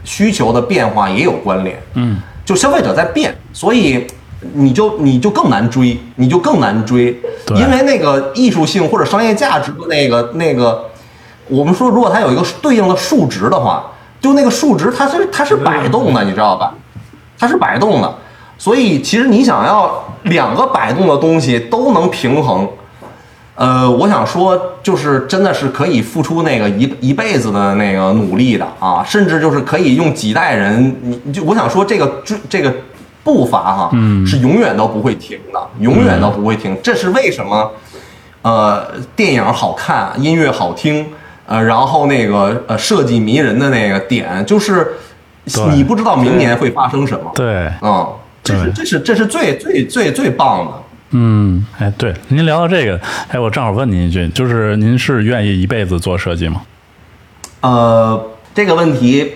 [0.02, 1.80] 需求的变化也有关联。
[1.94, 4.06] 嗯，就消费者在变，所以
[4.54, 7.16] 你就你就更难追，你就更难追，
[7.50, 10.89] 因为那个艺术性或者商业价值的那个那个。
[11.50, 13.84] 我们说，如果它有一个对应的数值的话，
[14.20, 16.74] 就那个数值它是它是摆动的，你知道吧？
[17.38, 18.14] 它是摆动的，
[18.58, 22.68] 所以其实你想要两个摆动的东西都能平衡，
[23.54, 30.94] 呃，我想说就是真的是可以付出那个一一辈子的那个努力的啊，甚至就是可以用几代人，
[31.24, 32.72] 你就我想说这个这这个
[33.24, 36.76] 步伐哈，嗯，是永远都不会停的，永远都不会停。
[36.82, 37.70] 这是为什么？
[38.42, 41.06] 呃，电影好看，音乐好听。
[41.50, 44.86] 呃，然后那个呃，设计迷人的那个点就是，
[45.72, 47.28] 你不知道明年会发生什么。
[47.34, 48.06] 对，嗯，
[48.44, 50.72] 这是这是这是最最最最棒的。
[51.10, 56.62] 嗯，哎，对，您聊到这个，哎，我正好问您一句，就是您是愿意一辈子做设计吗？
[57.62, 59.32] 呃，这个问题，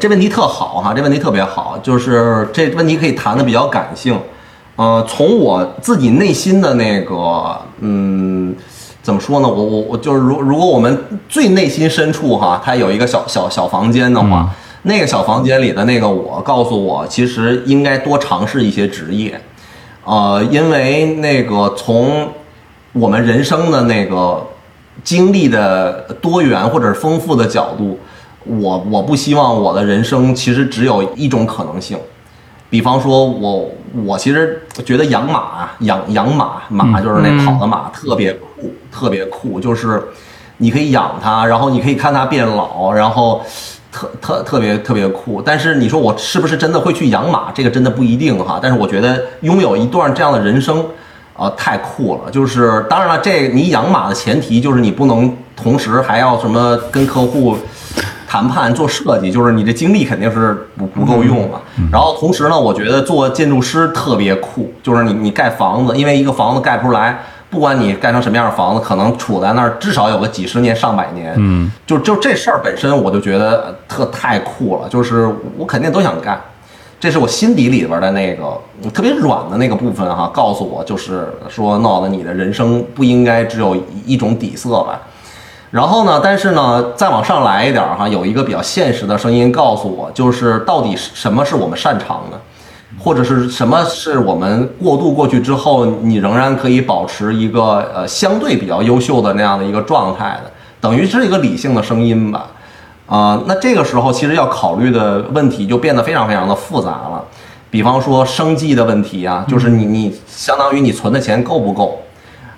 [0.00, 4.18] 这问题特好哈，这问题特别好，就是这问题可以谈的比较感性。
[4.74, 8.52] 呃，从我自己内心的那个，嗯，
[9.04, 9.46] 怎么说呢？
[9.48, 10.98] 我我我就是，如如果我们
[11.28, 14.48] 最内心深处哈，它有一个小小小房间的话，
[14.84, 19.38] 那个小房间里的那个我告诉我，其实应该多尝试一些职业。
[20.06, 22.30] 呃，因为那个从
[22.94, 24.42] 我们人生的那个
[25.02, 27.98] 经历的多元或者是丰富的角度，
[28.46, 31.98] 我我不希望我的人生其实只有一种可能性。
[32.70, 33.70] 比方说，我
[34.04, 38.53] 我其实觉得养马啊，养养马，马就是那跑的马，特别酷，
[38.92, 39.58] 特别酷。
[39.58, 40.02] 就是
[40.58, 43.42] 你可以养它，然后你可以看它变老，然后
[43.90, 45.42] 特特特别特别酷。
[45.42, 47.50] 但是你说我是不是真的会去养马？
[47.52, 48.58] 这个真的不一定哈。
[48.62, 50.84] 但是我觉得拥有一段这样的人生，
[51.36, 52.30] 啊，太酷了。
[52.30, 57.56] 就是当然了，这你养马的前提就是你不能同时还要什么跟客户。
[58.26, 61.62] 谈判做设计，就是你这精力肯定是不不够用了。
[61.92, 67.20] 然后同时呢，我觉得做建筑师特别酷，就是你你盖房子，因为一个房子盖不出来，
[67.54, 71.32] 不管你盖成什么样的房子，可能处在那儿至少有个几十年上百年。
[71.36, 76.40] 嗯，就就这事儿本身，我就觉得特太酷了，就是我肯定都想干。
[76.98, 78.60] 这是我心底里边的那个
[78.92, 85.00] 特别软的那个部分哈，告诉我就是说，闹的你的人生不应该只有一种底色吧。
[85.70, 86.20] 然后呢？
[86.22, 92.40] 但是呢，再往上来一点儿哈，有一个比较现实的声音告诉我，就是到底什么是我们擅长的，
[92.98, 102.46] 或者是什么是我们过渡过去之后，你仍然可以保持一个呃相对比较优秀的那样的一个状态的，等于是一个理性的声音吧。
[103.06, 107.22] 啊，那这个时候其实要考虑的问题就变得非常非常的复杂了，
[107.70, 112.00] 比方说生计的问题啊，就是你你相当于你存的钱够不够？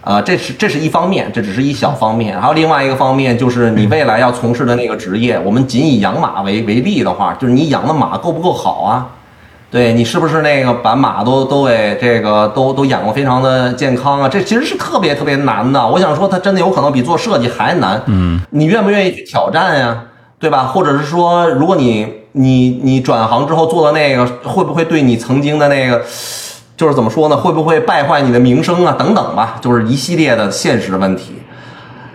[0.03, 5.37] 呃，这是这是一方面，这只是一小方面，还有另外一个方面，就是你未来要从事的那个职业。
[5.41, 9.09] 我们仅以养马为为例的话，就是你养的马够不够好啊？
[9.71, 14.29] 对你是不是那个把马都都给这个都都养的非常的健康啊？
[14.29, 15.87] 这其实是特别特别难的。
[15.87, 18.01] 我想说，它真的有可能比做设计还难。
[18.07, 20.05] 嗯，你愿不愿意去挑战呀？
[20.39, 20.65] 对吧？
[20.65, 26.01] 或者是说，如果你你你转行之后做的那个，会不会对你曾经的那个？
[26.77, 27.37] 就是怎么说呢？
[27.37, 28.95] 会不会败坏你的名声啊？
[28.99, 31.35] 等等吧，就是一系列的现实问题。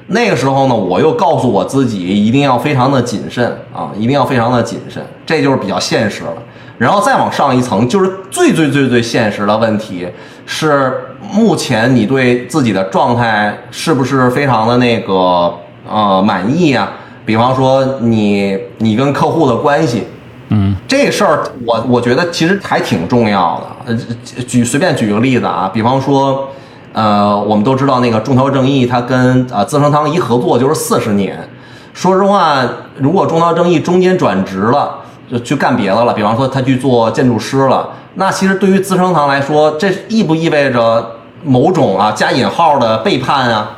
[0.08, 6.34] 那个时候呢，我又告诉我自己一定要非常的谨慎啊，一定要非常的谨慎，这就是比较现实了。
[6.82, 10.08] 然后再往上一层，就是最最最最现实的问题
[10.48, 11.00] 是，
[11.32, 15.54] 目前你对自己的状态是不是非常的那个
[15.88, 16.92] 呃满意啊？
[17.24, 20.08] 比方说你你跟客户的关系。
[20.50, 23.94] 嗯，这事儿我我觉得其实还挺重要的。
[23.94, 26.50] 呃，举随便举个例子啊，比方说，
[26.94, 31.48] 呃，我们都知道那个中条正义，他跟呃资生堂一合作就是四十年。
[31.94, 32.64] 说实话，
[32.98, 35.01] 如果中条正义中间转职了，
[35.32, 43.78] 就去干别的了，比方说他去做建筑师了，那其实对于资生堂来说，这意不意味着某种啊加引号的背叛啊？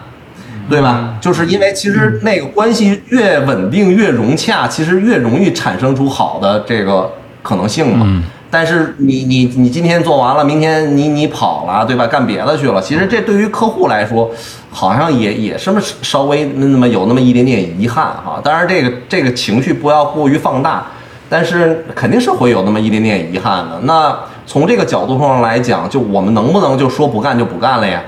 [0.69, 1.15] 对吧？
[1.19, 8.23] 就是因为其实那个关系越稳定、越融洽，其实越容易产生出好的这个可能性嘛。
[8.49, 12.07] 但是你你你今天做完了，明天你你跑了，对吧？
[12.07, 12.81] 干别的去了。
[12.81, 14.31] 其实这对于客户来说，
[14.71, 18.39] 好像也也是么稍微那么有那么一点点遗憾哈。
[18.41, 20.85] 当然这个这个情绪不要过于放大，
[21.33, 23.79] 但是肯定是会有那么一点点遗憾的。
[23.85, 24.15] 那
[24.45, 27.99] 从这个角度上来讲，就我们能不能就说不干就不干了呀？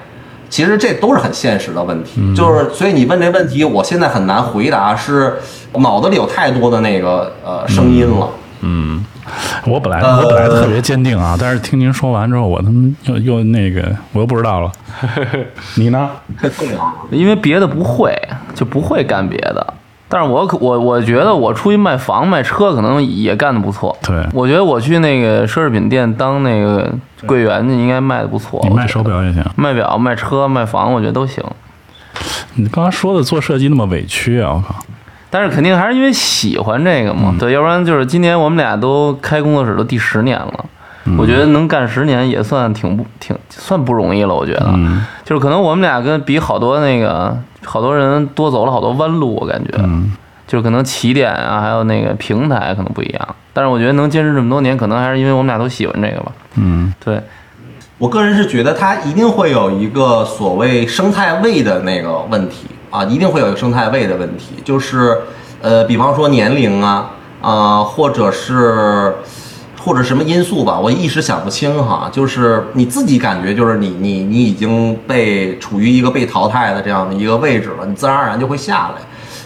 [0.48, 5.38] 其实这都是很现实的问题，就是所以你问这问题，我现在很难回答，是
[5.80, 8.30] 脑子里有太多的那个呃声音了。
[8.62, 9.04] 嗯，
[9.66, 14.72] 我本来我本来特别坚定啊，但是听您说完之后，我他妈又又那个，我又不知道了。
[15.76, 16.12] 你呢？
[17.10, 18.16] 因为别的不会，
[18.54, 19.74] 就不会干别的。
[20.08, 23.96] 但是我可我我觉得我出去卖房卖车可能也干得不错。
[24.04, 26.92] 对，我觉得我去那个奢侈品店当那个
[27.26, 28.60] 柜员去，应该卖的不错。
[28.64, 31.44] 你卖手表也行，卖表、卖车、卖房，我觉得都行。
[32.54, 34.54] 你刚刚说的做设计那么委屈啊！
[34.54, 34.76] 我靠！
[35.30, 37.36] 但是肯定还是因为喜欢这个嘛。
[37.38, 40.66] 对，要不然就是今年我们俩都开工作室都第十年了，
[41.18, 44.34] 我觉得能干十年也算挺不挺算不容易了。
[44.34, 44.74] 我觉得，
[45.24, 47.38] 就是可能我们俩跟比好多那个。
[47.68, 49.72] 好多人多走了好多弯路，我感觉，
[50.46, 57.20] 就是可能起点啊，还有那个平台可能不一样，但是我觉得能坚持这么多年，可能还是因为我们俩都喜欢这个吧，嗯，对，
[57.98, 65.22] 我个人是觉得它一定会有一个所谓生态位的那个问题啊，一定会有一个生态位的问题，就是
[65.60, 67.10] 呃，比方说年龄啊，
[67.42, 69.16] 啊，或者是
[69.86, 72.10] 或者什么因素吧，我一时想不清哈。
[72.12, 78.96] 就是你自己感觉，就是你你你已经被处于一个被淘汰的这样的一个位置了，你自然而然就会下来。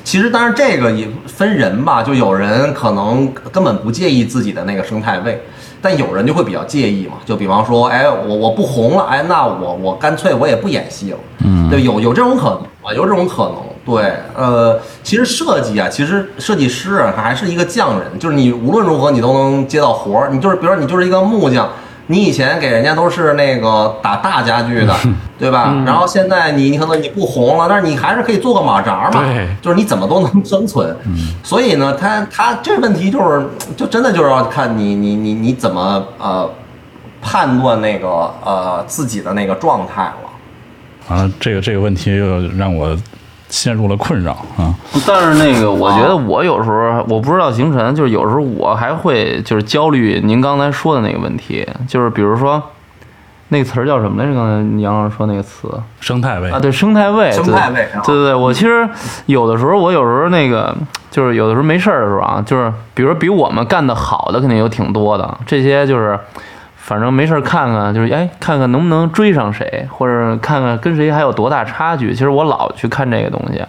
[0.01, 5.43] 其实，当然这个也分人吧，就有人可能根本不介意自己的那个生态位，
[5.81, 7.15] 但有人就会比较介意嘛。
[7.25, 11.17] 就比方说，哎，我我不红了，哎，那我我干脆我也不演戏了。
[11.45, 13.55] 嗯，对，有有这种可能啊，有这种可能。
[13.89, 20.29] 对，呃，其实设计啊，其实设计师啊还是一个匠人，就是你无论如何你都能接到活儿。
[20.31, 21.69] 你就是，比如说你就是一个木匠。
[22.11, 24.95] 你以前给人家都是那个打大家具的，
[25.37, 25.83] 对吧？
[25.85, 29.23] 然后现在你你可能你不红了，但是你还是可以做个马扎嘛，
[29.61, 30.95] 就是你怎么都能生存。
[31.43, 33.45] 所以呢，他他这问题就是，
[33.77, 36.49] 就真的就是要看你你你你怎么呃
[37.21, 38.07] 判断那个
[38.43, 40.15] 呃自己的那个状态了。
[41.09, 42.97] 完了，这个这个问题又让我。
[43.49, 44.73] 陷入了困扰啊！
[45.05, 50.21] 但是那个，我觉得我有时候我不知道行程，就是有时候我还会就是焦虑。
[50.23, 52.61] 您刚才说的那个问题，就是比如说
[53.47, 54.35] 那个词儿叫什么来着？
[54.35, 55.67] 刚才杨老师说那个词，
[55.99, 58.35] 生态位啊，对，生态位，生态位，对对对。
[58.35, 58.87] 我其实
[59.25, 60.75] 有的时候，我有时候那个
[61.09, 66.17] 就是有的时候没事儿的时候啊，就是比如说比我们干的好的肯定有挺多的，这些就是。
[66.81, 72.11] 反正没事看看，就是哎，看看能不能追上谁，或者看看跟谁还有多大差距。
[72.13, 73.63] 其实我老去看这个东西，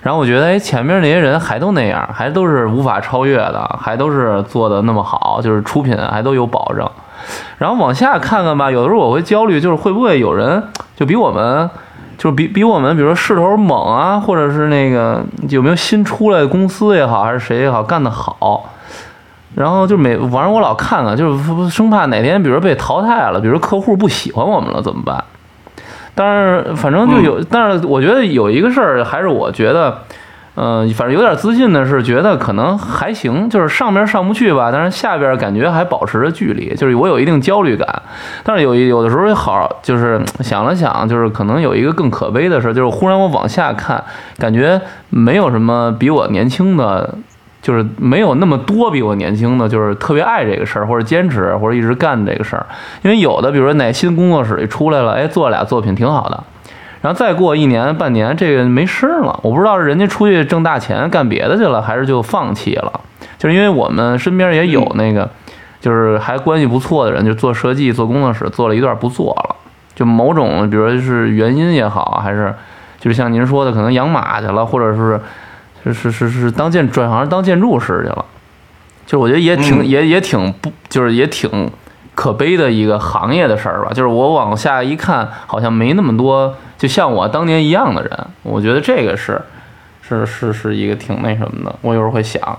[0.00, 6.88] 然后我觉得哎，前面那些人还都那样，还都是无法超越的，还都是做的那么好，就是出品还都有保证。
[7.58, 10.62] 然后往下看看吧，有的时候我会焦虑，就是会不会有人
[10.96, 11.68] 就比我们，
[12.16, 18.70] 就是比比我们，比如说势头猛啊，或者是那个有没有新出来的公司也好，还是谁也好，干得好。
[19.54, 25.22] 然后就每晚上我老看看，就是生怕哪天，比如被淘汰了，比如客户不喜欢我们了怎么办？
[26.16, 29.98] 但是反正就有，但是我觉得有一个事儿，还是我觉得，
[30.54, 38.02] 嗯，反正有点自信的是，觉得可能还行，就是上边上不去吧，但是下边感觉还保持着距离，就是我有一定焦虑感。
[38.44, 44.02] 但是有有的时候好，就是想了想，就是可能有一个更可悲的事，就是忽然我往下看，
[44.38, 44.80] 感觉
[45.10, 47.12] 没有什么比我年轻的。
[47.64, 52.66] 就是没有那么多比我年轻的，就是特别爱这个事儿，或者坚持，或者一直干这个事儿。
[53.00, 56.44] 因为有的，比如说哪新工作室里出来了，哎，做俩作品挺好的，
[57.00, 59.40] 然后再过一年半年，这个没声了。
[59.42, 63.00] 我不知道是人家出去挣大钱干别的去了，还是就放弃了。
[63.38, 65.26] 就是因为我们身边也有那个，
[65.80, 69.56] 就是还关系不错的人，就做设计、做工作室，做了一段不做了，
[69.94, 72.54] 就某种，比如说是原因也好，还是
[73.00, 75.18] 就是像您说的，可能养马去了，或者是。
[75.92, 78.24] 是是是是当建转行当建筑师去了，
[79.04, 81.70] 就我觉得也挺也也挺不就是也挺
[82.14, 83.90] 可悲的一个行业的事儿吧。
[83.92, 88.10] 就是我往下一看，好像没那么多就像我当年一样的人。
[88.42, 89.38] 我觉得这个是
[90.00, 91.76] 是是是一个挺那什么的。
[91.82, 92.58] 我有时候会想，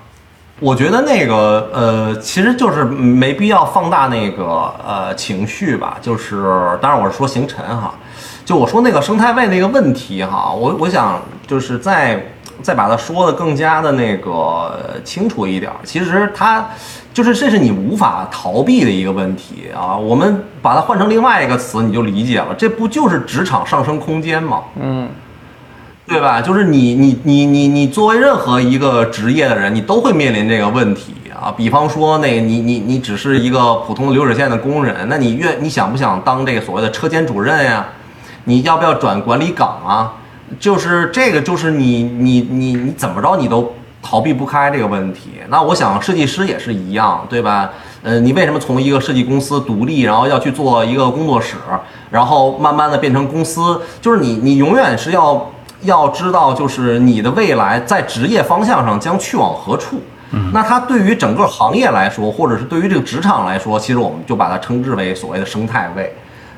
[0.59, 5.97] 我觉得那个呃，其实就是没必要放大那个呃情绪吧。
[5.99, 7.95] 就是当然我是说行程哈，
[8.45, 12.31] 就我说那个生态位那个问题哈，我我想就是在。
[12.61, 16.67] 再把它说的更加的那个清楚一点，其实它
[17.13, 19.95] 就是这是你无法逃避的一个问题啊。
[19.95, 24.61] 我们把它换成另外一个词，你就理解了，这不就是职场上升空间吗？
[24.81, 25.09] 嗯，
[26.07, 26.41] 对吧？
[26.41, 31.53] 就是你你你你你作为任何一个职业的人，你都会面临这个问题啊。
[31.55, 37.85] 比方说，那你你你只是一个普通流水线的工人，那你愿你想不想当这个所谓的车间主任呀？
[38.47, 40.13] 你要不要转管理岗啊？
[40.59, 45.31] 就是这个，就是你你你你怎么着，你都逃避不开这个问题。
[45.49, 47.71] 那我想设计师也是一样，对吧？
[48.03, 51.55] 呃，你为什么从一个设计公司独立，然后要去做一个工作室，
[52.11, 53.81] 然后慢慢的变成公司？
[53.99, 59.99] 就是你你永远是要要知道，就是你的未来在职业方向上将去往何处。
[60.51, 66.13] 那它对于整个行业来说，或者是对于这个职场来说，其实我们就把它称之为所谓的生态位。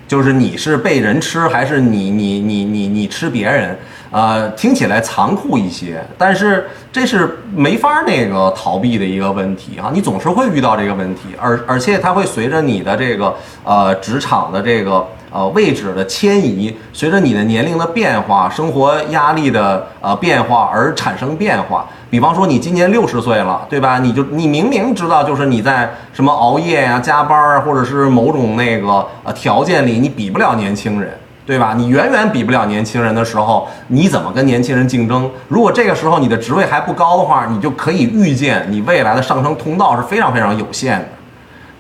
[0.08, 3.78] 就是你是被人吃，还是你你你你你吃别人？
[4.10, 9.92] 呃，听起来残酷一些，但是这是没法那个逃避的一个问题啊！
[9.94, 15.06] 你总是会遇到这个问题，而而且它会随着你的这个呃职场的这个。
[15.30, 21.86] 呃，位置的迁移，随着你的年龄的变化，生活压力的呃变化而产生变化。
[22.10, 24.00] 比方说，你今年六十岁了，对吧？
[24.00, 31.12] 你就你明明知道，就是你在什么熬夜呀、加班啊，或者是某种那个呃条件里，你比不了年轻人，
[31.46, 31.74] 对吧？
[31.76, 35.30] 你远远比不了年轻人的时候，你怎么跟年轻人竞争？
[35.50, 41.08] 如果这个时候你的职位还不高的话，你就可以预见你未来的上升通道是非常非常有限的，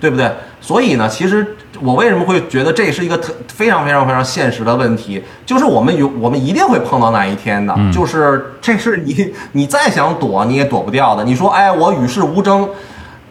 [0.01, 0.29] 对不对？
[0.59, 1.55] 所以呢，其实。
[1.81, 5.23] 我为什么会觉得这是一个特非常非常非常现实的问题？
[5.45, 11.23] 就是我们有我们一定会碰到那一天的，就是这是你 你再想躲你也躲不掉的。
[11.23, 12.69] 你说，哎，我与世无争，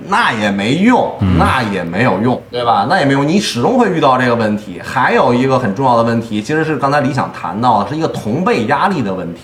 [0.09, 2.87] 那也没用，那也没有用，对吧？
[2.89, 4.81] 那也没用，你始终会遇到这个问题。
[4.85, 9.41] 还有一个很重要的问题，其实是刚才李想谈到的，是一个同辈压力的问题。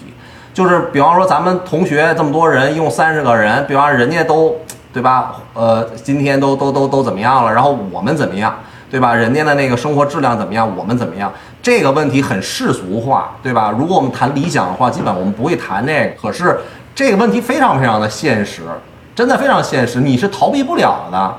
[0.55, 4.55] 就是比方说咱们同学这么多人，一共三十个人，比方人家都，
[4.92, 5.36] 对吧？
[5.55, 7.50] 呃，今天都都都都怎么样了？
[7.50, 8.55] 然后我们怎么样，
[8.93, 9.14] 对吧？
[9.14, 10.70] 人家的那个生活质量怎么样？
[10.76, 11.32] 我们怎么样？
[11.62, 13.74] 这个问题很世俗化，对吧？
[13.76, 16.11] 如果我们谈理想的话，基本我们不会谈这个。
[16.20, 16.61] 可是
[16.95, 18.61] 这个问题非常非常的现实。
[19.14, 21.34] 真的非常现实，你是逃避不了的。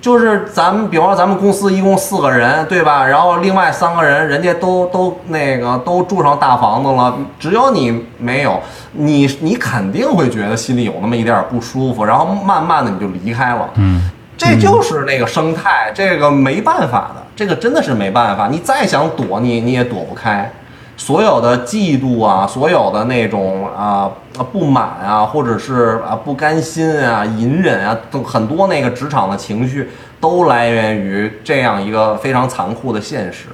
[0.00, 3.06] 就是咱们，比方说咱们公司一共四个人，对吧？
[3.06, 8.58] 然后另外三个人，人家都都那个都住上大房子了，只有你没有，
[8.92, 13.68] 你你肯定会觉得心里有那么一点不舒服，然后慢慢的你就离开了。
[13.74, 20.52] 嗯，这就是那个生态，这个没办法的，这个真的是没办法，你再想躲，你你也躲不开。
[20.98, 24.10] 所有的嫉妒啊，所有的那种啊
[24.50, 33.48] 不满啊，或者是啊不甘心啊、隐忍啊，都很多那个职场的情绪，都来源于这样一个非常残酷的现实。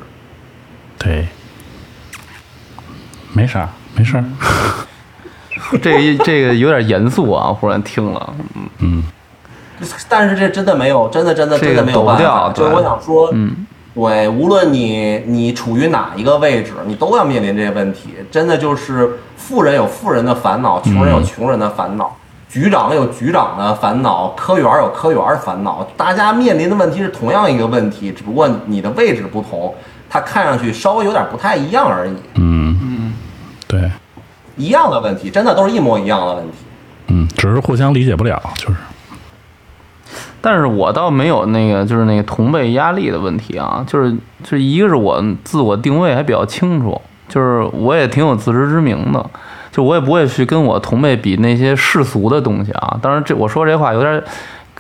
[0.99, 1.27] 对，
[3.33, 4.25] 没啥，没事儿。
[5.83, 8.35] 这这个有点严肃啊，忽然听了，
[8.79, 9.03] 嗯，
[10.09, 12.53] 但是这真的没有，真的真的真的没有办法。
[12.55, 13.67] 就是我想说，嗯。
[13.95, 18.09] 对，无论你你处于哪一个位置，你都要面临这些问题。
[18.31, 22.17] 真的就是富人有富人的烦恼，穷人有穷人的烦恼，
[22.49, 25.87] 局长有局长的烦恼，科员有科员的烦恼。
[25.95, 29.75] 大家面临的问题是同样一个问题，只不过你的位置不同，
[30.09, 32.15] 它看上去稍微有点不太一样而已。
[32.37, 33.13] 嗯嗯，
[33.69, 33.91] 对，
[34.57, 36.57] 一样的问题，真的都是一模一样的问题。
[37.09, 38.77] 嗯，只是互相理解不了，就是。
[40.43, 49.25] 但是我倒没有那个，就是那个同辈压力的问题啊，就是就一个是我自我定位还比较清楚，就是我也挺有自知之明的，
[49.71, 52.99] 就我也不会去跟我同辈比那些世俗的东西啊。
[53.01, 54.23] 当然这我说这话有点。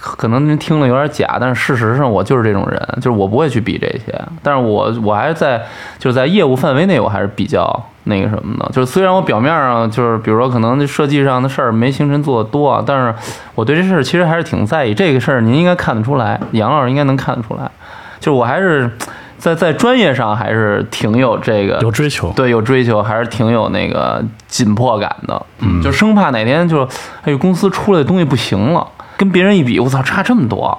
[0.04, 5.62] 可能您听了有点假，但是事实上我就是这种人，就是我不会去比这些，但是我我还是在
[5.96, 7.62] 就是在业务范围内，我还是比较
[8.04, 8.70] 那个什么的。
[8.72, 13.14] 就是虽然我表面上就是比如说可能设计上的事儿没星辰做的多，但是
[13.54, 14.94] 我对这事儿其实还是挺在意。
[14.94, 17.70] 这个事儿您应该看得出来，杨老师应该能看得出来，
[18.20, 18.90] 就是我还是
[19.38, 26.88] 在在专业上还是挺有这个有追求，对，有追求，还是挺有那个紧迫感的，嗯，就生怕哪天就
[27.22, 28.86] 哎公司出来的东西不行了。
[29.14, 30.76] 跟别人一比，我操，差这么多，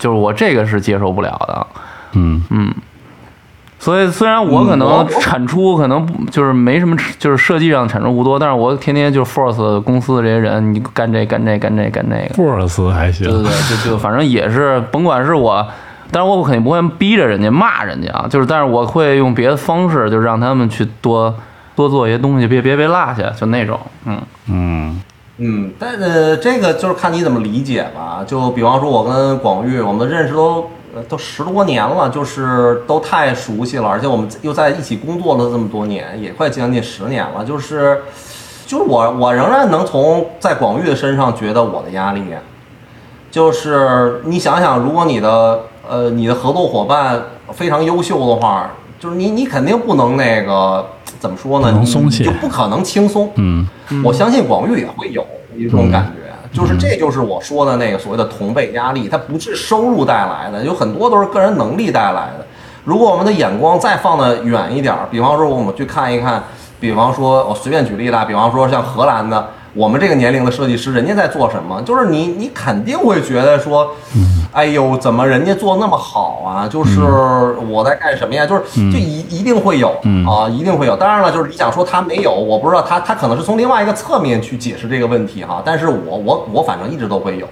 [0.00, 1.66] 就是我这个是接受不了的，
[2.14, 2.74] 嗯嗯，
[3.84, 15.66] 所以虽然我可能产出可能不就是没什么，就是设计上产出不多，但是我天天就 force 公司的这些人，你干这干这干这干这个，force 还行，对对对，就就反正也是，甭管是我，
[16.10, 21.34] 但是我肯定不会逼着人家骂人家啊，就是但是我会用别的方式，就是让他们去多
[21.76, 24.18] 多做一些东西，别别别落下，就那种，嗯。
[24.48, 25.02] 嗯。
[25.36, 28.24] 嗯，但呃，这个就是看你怎么理解吧。
[28.24, 30.70] 就比方说，我跟广玉，我们的认识都
[31.02, 37.44] 都十多年了，就是都太熟悉了，而且我们又在一起工作了这么多年，也快将近十年了。
[37.44, 38.02] 就是，
[38.66, 42.22] 就是我我仍然能从在广玉的身上觉得我的压力，
[43.30, 47.22] 就是你想想，如果你的呃你的合作伙伴
[47.52, 50.86] 非常优秀的话，就是你你肯定不能那个。
[51.20, 51.72] 怎么说呢？
[51.80, 53.30] 你就不可能轻松。
[53.36, 53.66] 嗯，
[54.04, 55.26] 我相信广玉也会有
[55.56, 56.23] 一种感觉，
[56.54, 62.46] 就是这就是我说的那个所谓的同辈压力，它不是收入带来的，有很多都是个人能力带来的。
[62.84, 66.42] 如果我们的眼光再放得远一点，比方说我们去看一看，
[66.78, 69.48] 比方说我随便举例啦，比方说像荷兰的。
[69.74, 71.82] 我们这个年龄的设计师，人家在做什么？
[71.82, 73.90] 就是你，你肯定会觉得说，
[74.52, 76.68] 哎呦，怎么人家做那么好啊？
[76.68, 77.00] 就是
[77.68, 78.46] 我在干什么呀？
[78.46, 78.62] 就是
[78.92, 79.88] 就一一定会有
[80.28, 80.94] 啊，一定会有。
[80.94, 85.60] 当然了，就是你想说他没有，我不知道他他可能是从另外一个侧面去解释这个问题哈。
[85.64, 87.48] 但是我我我反正一直都会有，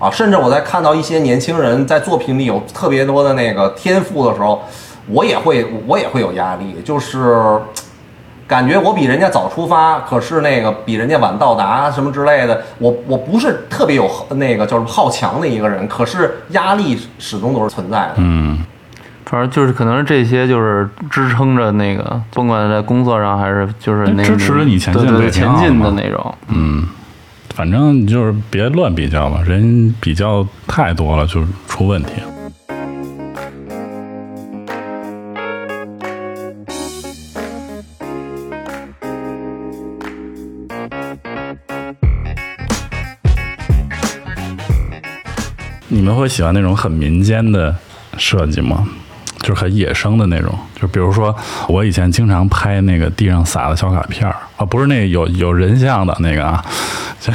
[0.00, 4.60] 啊，甚至我在看到一些年轻人在作品里有特别多的那个天赋的时候，
[5.06, 7.60] 我也会我也会有压力，就是。
[8.50, 18.14] 感觉我比人家早出发，可是那个比人家晚到达什么之类的，我我不是特别有那个就是好强的一个人，可是压力始终都是存在的。
[18.16, 18.58] 嗯，
[19.24, 26.34] 反正就是可能是这些就是支撑着那个，甭管在工作上还是就是那支持着你前进的前进的那种。
[26.48, 26.88] 嗯，
[27.54, 32.14] 反正就是别乱比较吧，人比较太多了就出问题。
[46.00, 47.76] 你们会喜欢那种很民间的
[48.16, 48.88] 设计吗？
[49.40, 51.34] 就是很野生的那种，就比如说
[51.68, 54.34] 我以前经常拍那个地上撒的小卡片儿。
[54.56, 56.64] 啊，不是那有有人像的那个啊，
[57.20, 57.30] 就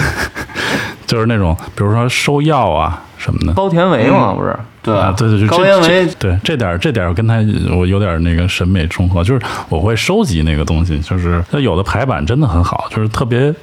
[1.06, 3.54] 就是那种比如说收药啊什么的。
[3.54, 4.58] 高田唯嘛，不是？
[4.82, 4.98] 对。
[4.98, 7.36] 啊，对对对，高这这纤维对这点儿这点儿跟他
[7.76, 13.54] 我有点那个审美重合，就是我会收集那个东西，就是它有的排版真的很好，就是特别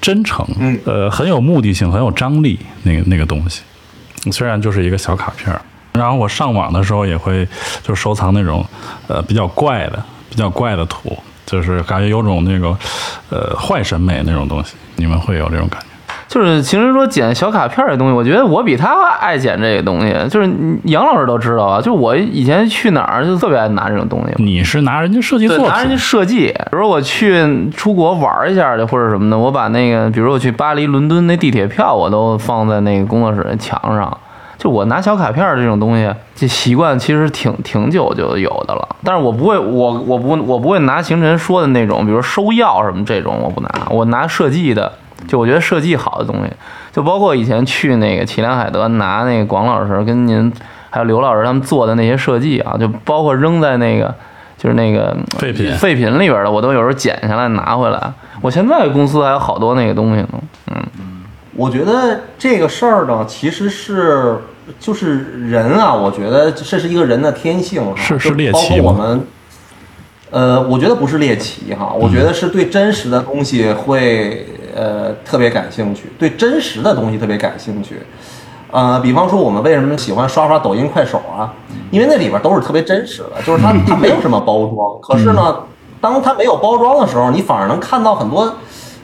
[0.00, 0.78] 真诚，嗯。
[0.86, 3.62] 呃，很有目的性，很有张力，那个那个东西，
[4.30, 5.60] 虽然就是一个小卡片儿。
[5.92, 7.46] 然后我上网的时候也会
[7.82, 8.64] 就收藏那种
[9.08, 11.14] 呃比较怪的、比较怪的图，
[11.44, 12.76] 就是感觉有种那个
[13.28, 14.74] 呃坏审美那种东西。
[14.96, 15.86] 你们会有这种感觉？
[16.32, 20.16] 就是其实说剪小卡片儿这东西，我觉得我比他爱剪这个东西。
[20.30, 20.50] 就是
[20.84, 24.42] 杨老师都知道啊，就我以前去哪儿就特别爱拿这种东西。
[24.42, 34.16] 你是拿人家设计作对，品，拿人家设计，比如我去出国玩一下去，或者什么的，我把那个，比如我去巴黎、伦敦那地铁票，我都放在那个工作室的墙上。
[34.56, 38.88] 就我拿小卡片儿这种东西，这习惯其实挺挺久就有的了。
[39.04, 44.90] 但是我不会，我我不我不会拿行晨说的那种，比如收药什么这种，我不拿，我拿设计的。
[45.26, 46.52] 就我觉得设计好的东西，
[46.92, 50.52] 就包括以前去那个祁连海德拿那个广老师跟您
[50.90, 54.14] 还有刘老师他们做的那些设计啊，就包括扔在那个
[54.58, 55.72] 就是那个废品。
[55.76, 58.12] 废品里边的，我都有时候捡下来拿回来。
[58.40, 60.28] 我现在公司还有好多那个东西呢，
[60.72, 61.22] 嗯，
[61.54, 64.38] 我觉得这个事儿呢，其实是
[64.80, 69.24] 就是人啊，我觉得这是一个人的天性哈，是是猎奇我们，
[70.30, 78.00] 呃，我觉得不是猎奇哈，我觉得是对真实的东西会呃特别感兴趣，对真实的东西特别感兴趣。
[78.70, 81.52] 呃，比方说我们为什么喜欢刷刷抖音、快手啊？
[81.90, 85.56] 因为那里边都是特别真实的，就是它 它没有什么包装，可是呢，
[86.00, 88.50] 当它没有包装的时候，你反而能看到很多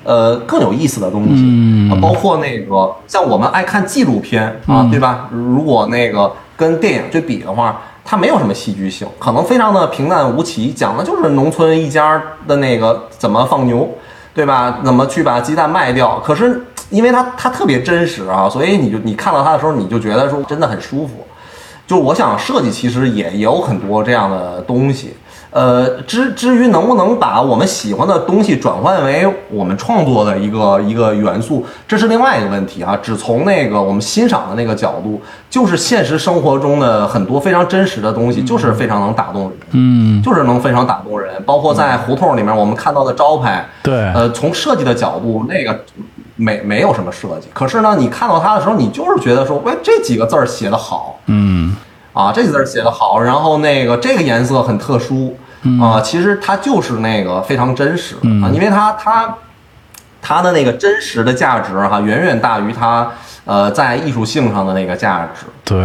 [0.04, 5.28] 呃更有意思的东西，嗯啊包括那个像我们爱看纪录片啊，对吧？
[5.30, 13.86] 如果那个跟电影去比的话，它没有什么戏剧性，可能非常的平淡无奇，讲的就是农村一家的那个怎么放牛，
[14.38, 14.78] 对吧？
[14.84, 16.20] 怎么去把鸡蛋卖掉？
[16.20, 21.26] 可是因为它它特别真实啊，所以你就你看到它的时候，你就觉得说真的很舒服。
[21.88, 25.16] 就我想设计其实也也有很多这样的东西，
[25.50, 32.98] 呃，至至于能不能把我们喜欢的东西转换为我们创作的一个一个元素，这是另外一个问题啊。
[33.02, 41.42] 只从那个我们欣赏的那个角度，就是现实生活中的很多非常真实的东西，就是非常能打动人，嗯，就是能非常打动人。
[41.46, 45.84] 包括在胡同里面我们看到的招牌，对，呃，从设计的角度，那个
[46.36, 51.74] 没没有什么设计，可是呢，你看到它的时候，你就是觉得说，喂，这几个字儿写得好嗯
[52.18, 55.36] 啊，这个字儿写得好，然后那个这个颜色很特殊
[55.80, 59.32] 啊，其实它就是那个非常真实的啊，因为它它
[60.20, 63.08] 它的那个真实的价值哈、远远大于它
[63.44, 65.46] 呃在艺术性上的那个价值。
[65.64, 65.78] 对，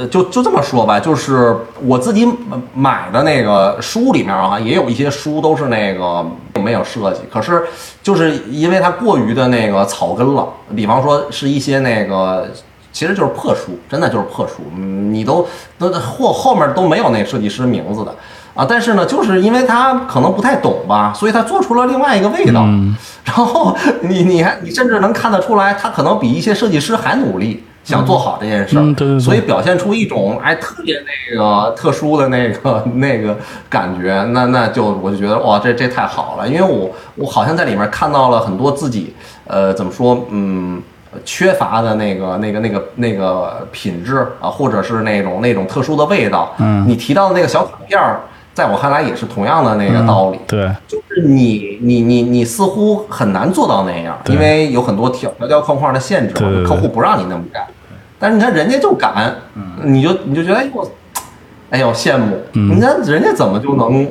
[0.00, 2.26] 呃，就就这么说吧，就是我自己
[2.72, 6.24] 买的那个书里面啊，也有一些书都是那个
[6.62, 7.62] 没有设计，可是
[8.02, 12.48] 就是因为它过于的那个草根了，比方说是一些那个。
[12.94, 15.46] 其实就是破书，真的就是破书，嗯你都
[15.78, 18.14] 都后后面都没有那个设计师名字的
[18.54, 18.64] 啊。
[18.66, 22.62] 但是呢，就是因为他可能不太懂吧，所以他做出了另外一个味道。
[22.64, 29.18] 嗯然后你你还你甚至能看得出来，他可能比一些设计师还努力，想做好这件事儿。
[29.18, 33.36] 所以表现出一种哎特别那个特殊的那个 那个
[33.68, 39.14] 感觉，那那就我就觉得哇，这这太好了，因为我我好像在里面看到了很多自己
[39.46, 40.80] 呃怎么说嗯。
[41.24, 46.54] 缺乏的那个、那个、那个、那个品质啊，或者是那种那种特殊的味道。
[46.58, 48.20] 嗯你提到的那个小卡片儿，
[48.52, 50.38] 在我看来也是同样的那个道理。
[50.46, 56.34] 对，就是你你你你似乎很难做到那样，因为有很多条条条框框的限制
[56.66, 57.62] 客户不让你那么干。
[58.18, 59.34] 但是你看人家就敢，
[59.82, 60.90] 你就你就觉得哎呦，
[61.70, 64.10] 哎呦羡慕，嗯你看人家怎么就能呃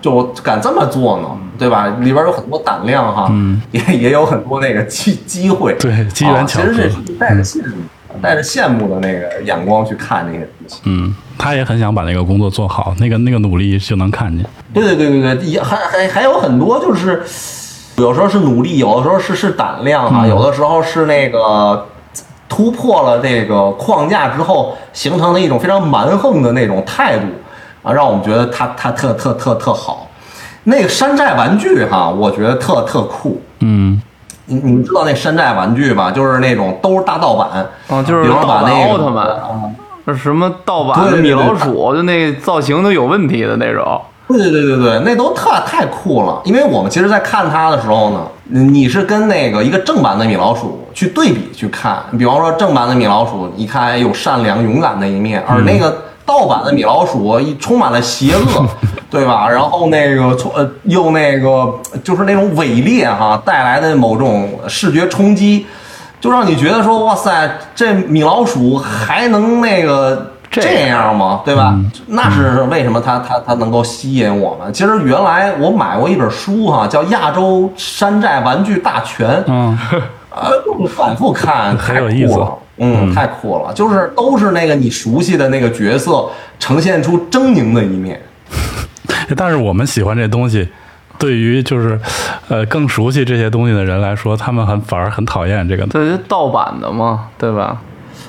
[0.00, 1.28] 就敢这么做呢？
[1.56, 1.86] 对吧？
[2.00, 7.76] 里边有很多胆量哈，嗯也也有很多那个机机会，对机缘巧合啊其实是带着羡慕、
[8.20, 10.80] 带着羡慕的那个眼光去看那个东西。
[10.84, 14.44] 嗯，他也很想把那个工作做好，那个那个努力就能看见。
[14.72, 17.22] 对对对对对，也还还还有很多就是，
[17.98, 21.86] 有时候是努力，有的时候是是胆量哈、嗯有的时候是那个
[22.48, 27.26] 突破了这个框架之后形成的一种非常蛮横的那种态度
[27.84, 30.08] 啊，让我们觉得它它特特特特好。
[30.64, 33.40] 那个山寨玩具哈、我觉得特特酷。
[33.60, 34.00] 嗯，
[34.46, 36.10] 你你们知道那山寨玩具吧？
[36.10, 44.00] 就是那种都是大盗版，啊，就是盗版把那个奥特曼，啊什么盗版的米对对对老鼠，就那造型都有问题的那种。
[44.26, 46.40] 对对对对对，那都特太酷了。
[46.44, 52.02] 因为我们其实，在看它的时候呢，你是跟那个一个正版的米老鼠去对比去看。
[52.18, 55.94] 比方说，正版的米老鼠，一看哎有善良勇敢的一面，而那个
[56.26, 58.66] 盗版的米老鼠充满了邪恶，
[59.10, 59.48] 对吧？
[59.48, 61.72] 然后那个从呃又那个
[62.02, 65.66] 就是那种伪劣哈带来的某种视觉冲击。
[66.20, 71.42] 就让你觉得说，哇塞，这米老鼠还能那个这这样吗？
[71.44, 71.78] 对吧？
[72.06, 74.72] 那是为什么它它它能够吸引我们？
[74.72, 79.78] 其实原来我买过一本书哈、叫《亚洲山寨玩具大全》，嗯，
[80.30, 80.48] 啊，
[80.96, 82.40] 反复看， 很有意思。
[82.78, 86.26] 嗯，太酷了，就是都是那个你熟悉的那个角色
[86.58, 88.20] 呈现出狰狞的一面。
[89.36, 90.68] 但是我们喜欢这东西，
[91.18, 91.98] 对于就是
[92.48, 95.86] 呃更熟悉这些东西的人来说，他们很反而很讨厌这个。
[95.86, 97.80] 对，就盗版的嘛，对吧？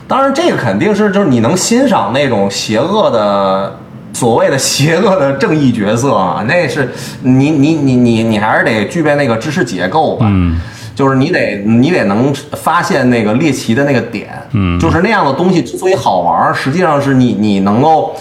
[0.08, 3.80] 当然，这个肯定是就是你能欣赏那种邪恶的
[4.14, 6.92] 所谓的邪恶的正义角色啊，那是
[7.24, 10.28] 你你你你你还是得具备那个知识结构吧。
[10.30, 10.60] 嗯，
[10.96, 14.80] 就是你得你得能发现那个猎奇的那个点，嗯。
[14.80, 18.16] 就是那样的东西之所以好玩，实际上是你你能够，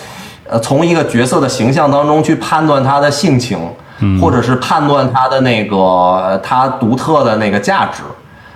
[0.48, 3.58] 呃，从一个角色的形象当中去判断他的性情，
[4.00, 4.20] 嗯。
[4.20, 8.02] 或者是判断他的那个呃他独特的那个价值。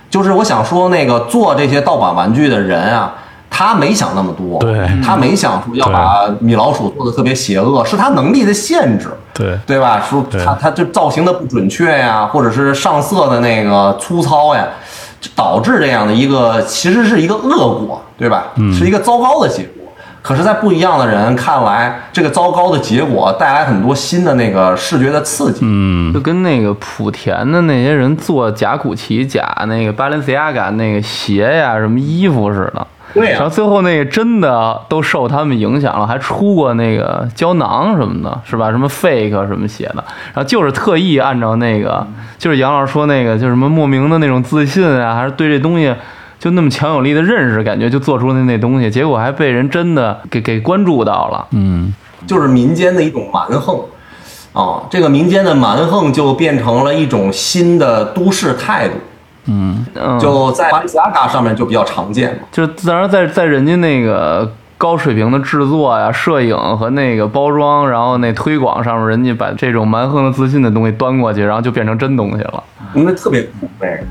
[0.09, 3.13] 就是我想说，那个做这些盗版玩具的人啊，
[3.49, 4.89] 他没想那么多，对。
[5.03, 9.09] 他没想说要把米老鼠做的特别邪恶，是他能力的限制。
[9.39, 10.01] 对，对吧？
[10.07, 14.67] 说对它它就造型的不准确呀，或者是上色的那个粗糙呀，
[15.21, 18.47] 就导致这样的一个其实是一个恶果，对吧？
[18.57, 19.73] 嗯是一个糟糕的结果。
[20.21, 25.59] 可是，在不一样的人看来，这个糟糕的结果带来很多新的那个视觉的刺激。
[25.61, 32.85] 嗯就跟那个莆田的那些人做假古奇、假那个巴伦西亚嘎那个鞋呀、什么衣服似的。
[33.13, 38.69] 对然后最后那个真的都受他们影响了，还出过那个胶囊什么的，是吧？
[38.69, 40.03] 什么 fake 什么写的，
[40.33, 42.05] 然后就是特意按照那个，
[42.37, 45.93] 就是杨老师说那个，就是什么莫名的那种自信啊，还是对这东西
[46.39, 51.47] 就那么强有力的认识，感觉就做出那那东西，结果还被人真的给给关注到了。
[51.51, 51.93] 嗯
[52.27, 53.79] 就是民间的一种蛮横
[54.53, 58.95] 啊，这个民间的蛮横就变成了一种新的都市态度，
[59.49, 62.41] 嗯嗯，就在巴黎雅嘎上面就比较常见嘛。
[62.51, 72.63] 就自然在在人家那个高水平的制作呀、摄影和那个包装，然后那推广上面，人家把这种蛮横的自信的东西端过去，然后就变成真东西了。
[72.93, 74.03] 那特别酷，那个。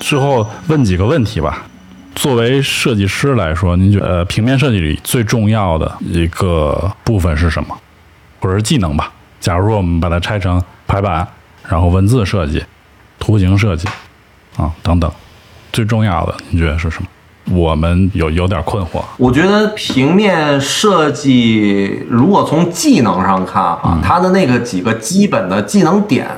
[0.00, 1.62] 最后问几个问题吧。
[2.22, 7.76] 作为设计师来说，您觉得呃平面设计里最重要的一个部分是什么，
[8.38, 9.10] 或者是技能吧？
[9.40, 11.26] 假如说我们把它拆成排版，
[11.68, 12.64] 然后文字设计、
[13.18, 13.88] 图形设计
[14.56, 15.10] 啊等等，
[15.72, 17.08] 最重要的您觉得是什么？
[17.56, 19.02] 我们有有点困惑。
[19.16, 26.28] 我觉得平面设计如果从技能上看啊，它的那个几个基本的技能点，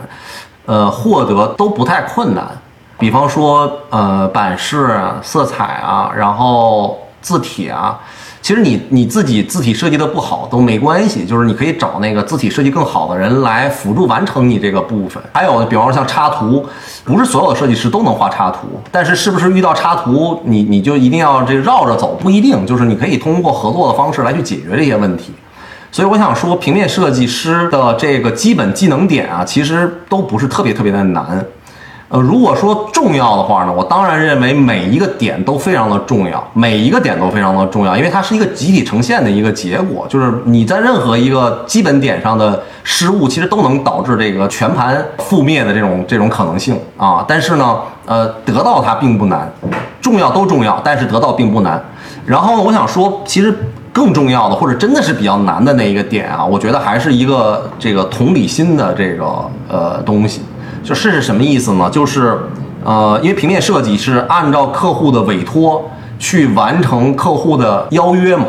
[0.65, 2.59] 呃，获得都不太困难。
[3.05, 8.01] 比方说，呃，版式、色彩啊，然后字体啊，
[8.41, 15.23] 其实你你自己字体设计的不好都没关系，就是你可以找那个字体设计更好的人来辅助完成你这个部分。
[15.35, 16.65] 还有，比方说像插图，
[17.05, 18.61] 不是所有的设计师都能画插图，
[18.91, 22.17] 但是是不是遇到插图，你你就一定要这绕着走？
[22.19, 25.35] 不一定，就是你可以通过合作的方式来去解决这些问题。
[25.93, 31.45] 所以我想说，平面设计师的这个基本技能点啊，其实都不是特别特别的难。
[32.09, 47.25] 呃，如果说重要的话呢，我当然认为每一个点都非常的重要，每一个点都非常的重要，因为它是一个集体呈现的一个结果，就是你在任何一个基本点上的失误，其实都能导致这个全盘覆灭的这种这种可能性啊。
[47.27, 49.51] 但是呢，呃，得到它并不难，
[50.01, 51.83] 重要都重要，但是得到并不难。
[52.27, 53.53] 然后呢，我想说，其实
[53.93, 59.25] 更重要的，或者真的是比较难的那一个点啊，我觉得还是一个这个同理心的这个
[59.69, 60.43] 呃东西。
[60.85, 61.89] 就是是什么意思呢？
[61.91, 62.39] 就是
[62.85, 68.45] 呃，因为平面设计是按照客户的委托去完成客户的邀约嘛，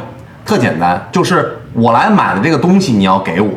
[0.45, 3.49] 特简单，就是我来买的这个东西你要给我。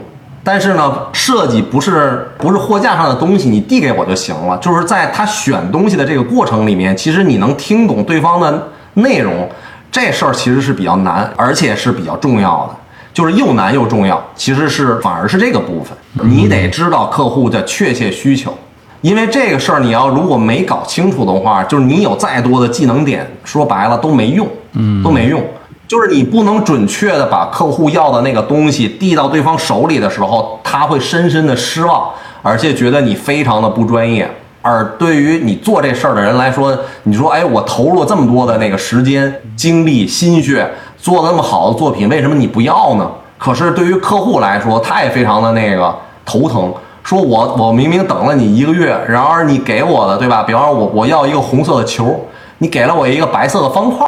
[0.44, 4.56] 但是呢，设计不是不是货架上的东西，你递给我就行了。
[4.58, 9.48] 就是在他选东西的这个过程里面，其实你能听懂对方的内容，
[9.90, 12.76] 这事儿其实是比较难，而且是比较重要的。
[13.12, 18.56] 就是又难又重要，其实是反而是这个部分，你得知道客户的确切需求，
[19.00, 25.42] 因为这个事儿你要如果没搞清楚的话，就是你有再多的技能点，说白了都没用，嗯，都没用。
[25.86, 32.10] 就是你不能准确的把客户要的那个东西递到对方手里的时候，他会深深的失望，
[32.42, 34.30] 而且觉得你非常的不专业。
[34.60, 40.68] 而对于你做这事儿的人来说，你说，哎，我投入了这么多的那个时间、精力、心血，
[40.98, 43.10] 做了那么好的作品，为什么你不要呢？
[43.38, 45.94] 可是对于客户来说，他也非常的那个
[46.26, 46.74] 头疼，
[47.08, 50.42] 说我我明明等了你一个月，然而你给我的，对吧？
[50.42, 52.28] 比方说我我要一个红色的球，
[52.58, 54.06] 你给了我一个白色的方块，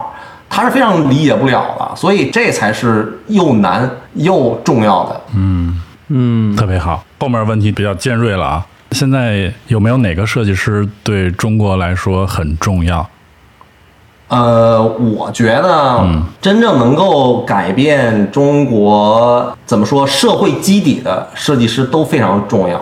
[0.51, 5.19] 他是非常理解不了的，所以这才是又难又重要的。
[5.35, 7.03] 嗯嗯，特别好。
[7.19, 13.09] 后面问题比较尖锐了啊，现在有没有哪个设计师对中国来说很重要？
[14.29, 22.79] 呃，我觉得嗯真正能够改变中国怎么说社会基底的设计师都非常重要。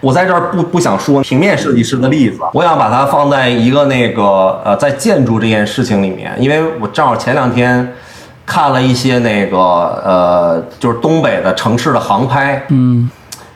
[0.00, 7.94] 我在这儿不不想说平面设计师的例子，我想把它放在一个那个呃，在建筑这件事情里面，因为我正好前两天
[8.46, 13.10] 看了一些那个呃，就是东北的城市的航拍，嗯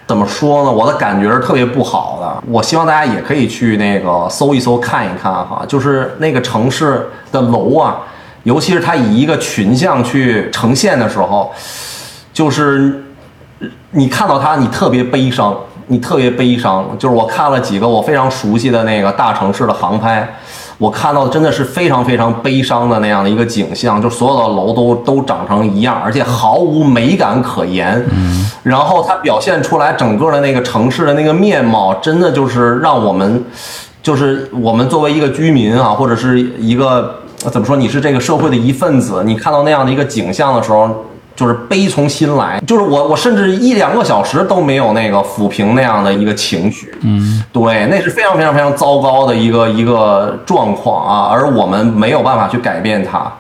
[0.07, 0.71] 怎么说呢？
[0.71, 2.53] 我的感觉是特别不好的。
[2.53, 8.01] 我希望大家也可以去那个搜一搜看一看哈，就是那个城市的楼啊，
[8.43, 11.51] 尤其是它以一个群像去呈现的时候，
[12.35, 13.03] 就是
[13.93, 15.57] 你看到它，你特别悲伤，
[15.89, 16.85] 你特别悲伤。
[16.99, 20.37] 就是我看了几个我非常熟悉的那个大城市的航拍。
[20.77, 28.05] 我看到的真的是非常非常悲伤的那样的一个景象，就所有的楼都都长成一样，而且毫无美感可言。
[28.11, 33.45] 嗯，然后它表现出来整个的那个城市的那个面貌，真的就是让我们，
[34.03, 41.05] 就是我们作为一个居民啊，或者是一个怎么说，你是这个社会的一份子，你看到那样的一个景象的时候。
[41.37, 53.33] 就是悲从心来，就是我我甚至一两个小时都没有那个抚平那样的一个情绪，嗯，对，那是非常非常非常糟糕的一个一个状况啊，而我们没有办法去改变它。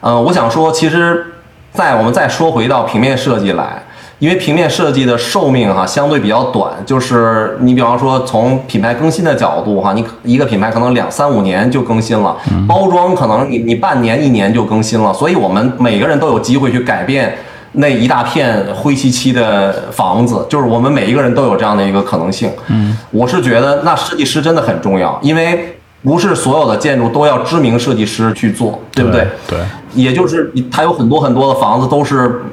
[0.00, 1.26] 呃，我想说，其实，
[1.72, 3.82] 在我们再说回到平面设计来，
[4.18, 12.36] 因为平面设计的寿命哈、相对比较短，就是你比方说从品牌更新的角度哈、你一个品牌可能两三五年就更新了，
[12.66, 17.36] 包装可能你你半年一年就更新了，所以我们每个人都有机会去改变。
[17.78, 22.50] 那一大片灰漆漆的房子，就是我们每一个人都有这样的一个可能性。
[22.68, 29.26] 嗯，我是觉得那设计师真的很重要，因为不是所有的建筑都要知名设计师去做，对不对？
[29.46, 29.58] 对，
[29.92, 32.44] 也就是你它有很多很多的房子都是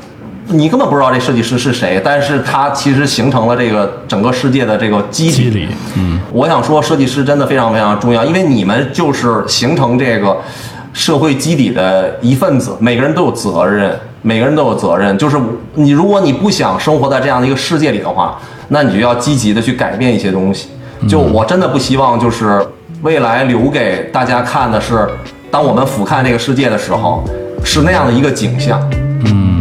[0.53, 5.31] 你根本不知道这设计师是谁，但是他其实形成了这个整个世界的这个基底。
[5.31, 5.67] 机理，
[5.97, 10.37] 嗯，我想说，设计师真的非常非常重要，因为你们就是形成这个
[10.93, 15.17] 社会基底的一份子，每个人都有责任，每个人都有责任。
[15.17, 15.37] 就是
[15.73, 20.69] 你，如果你不想生活在这样的一个世界里的话，那你就要积极的去改变一些东西。
[21.09, 22.63] 就我真的不希望，就是
[23.01, 25.09] 未来留给大家看的是，
[25.49, 27.23] 当我们俯瞰这个世界的时候，
[27.63, 28.79] 是那样的一个景象。
[29.23, 29.52] 说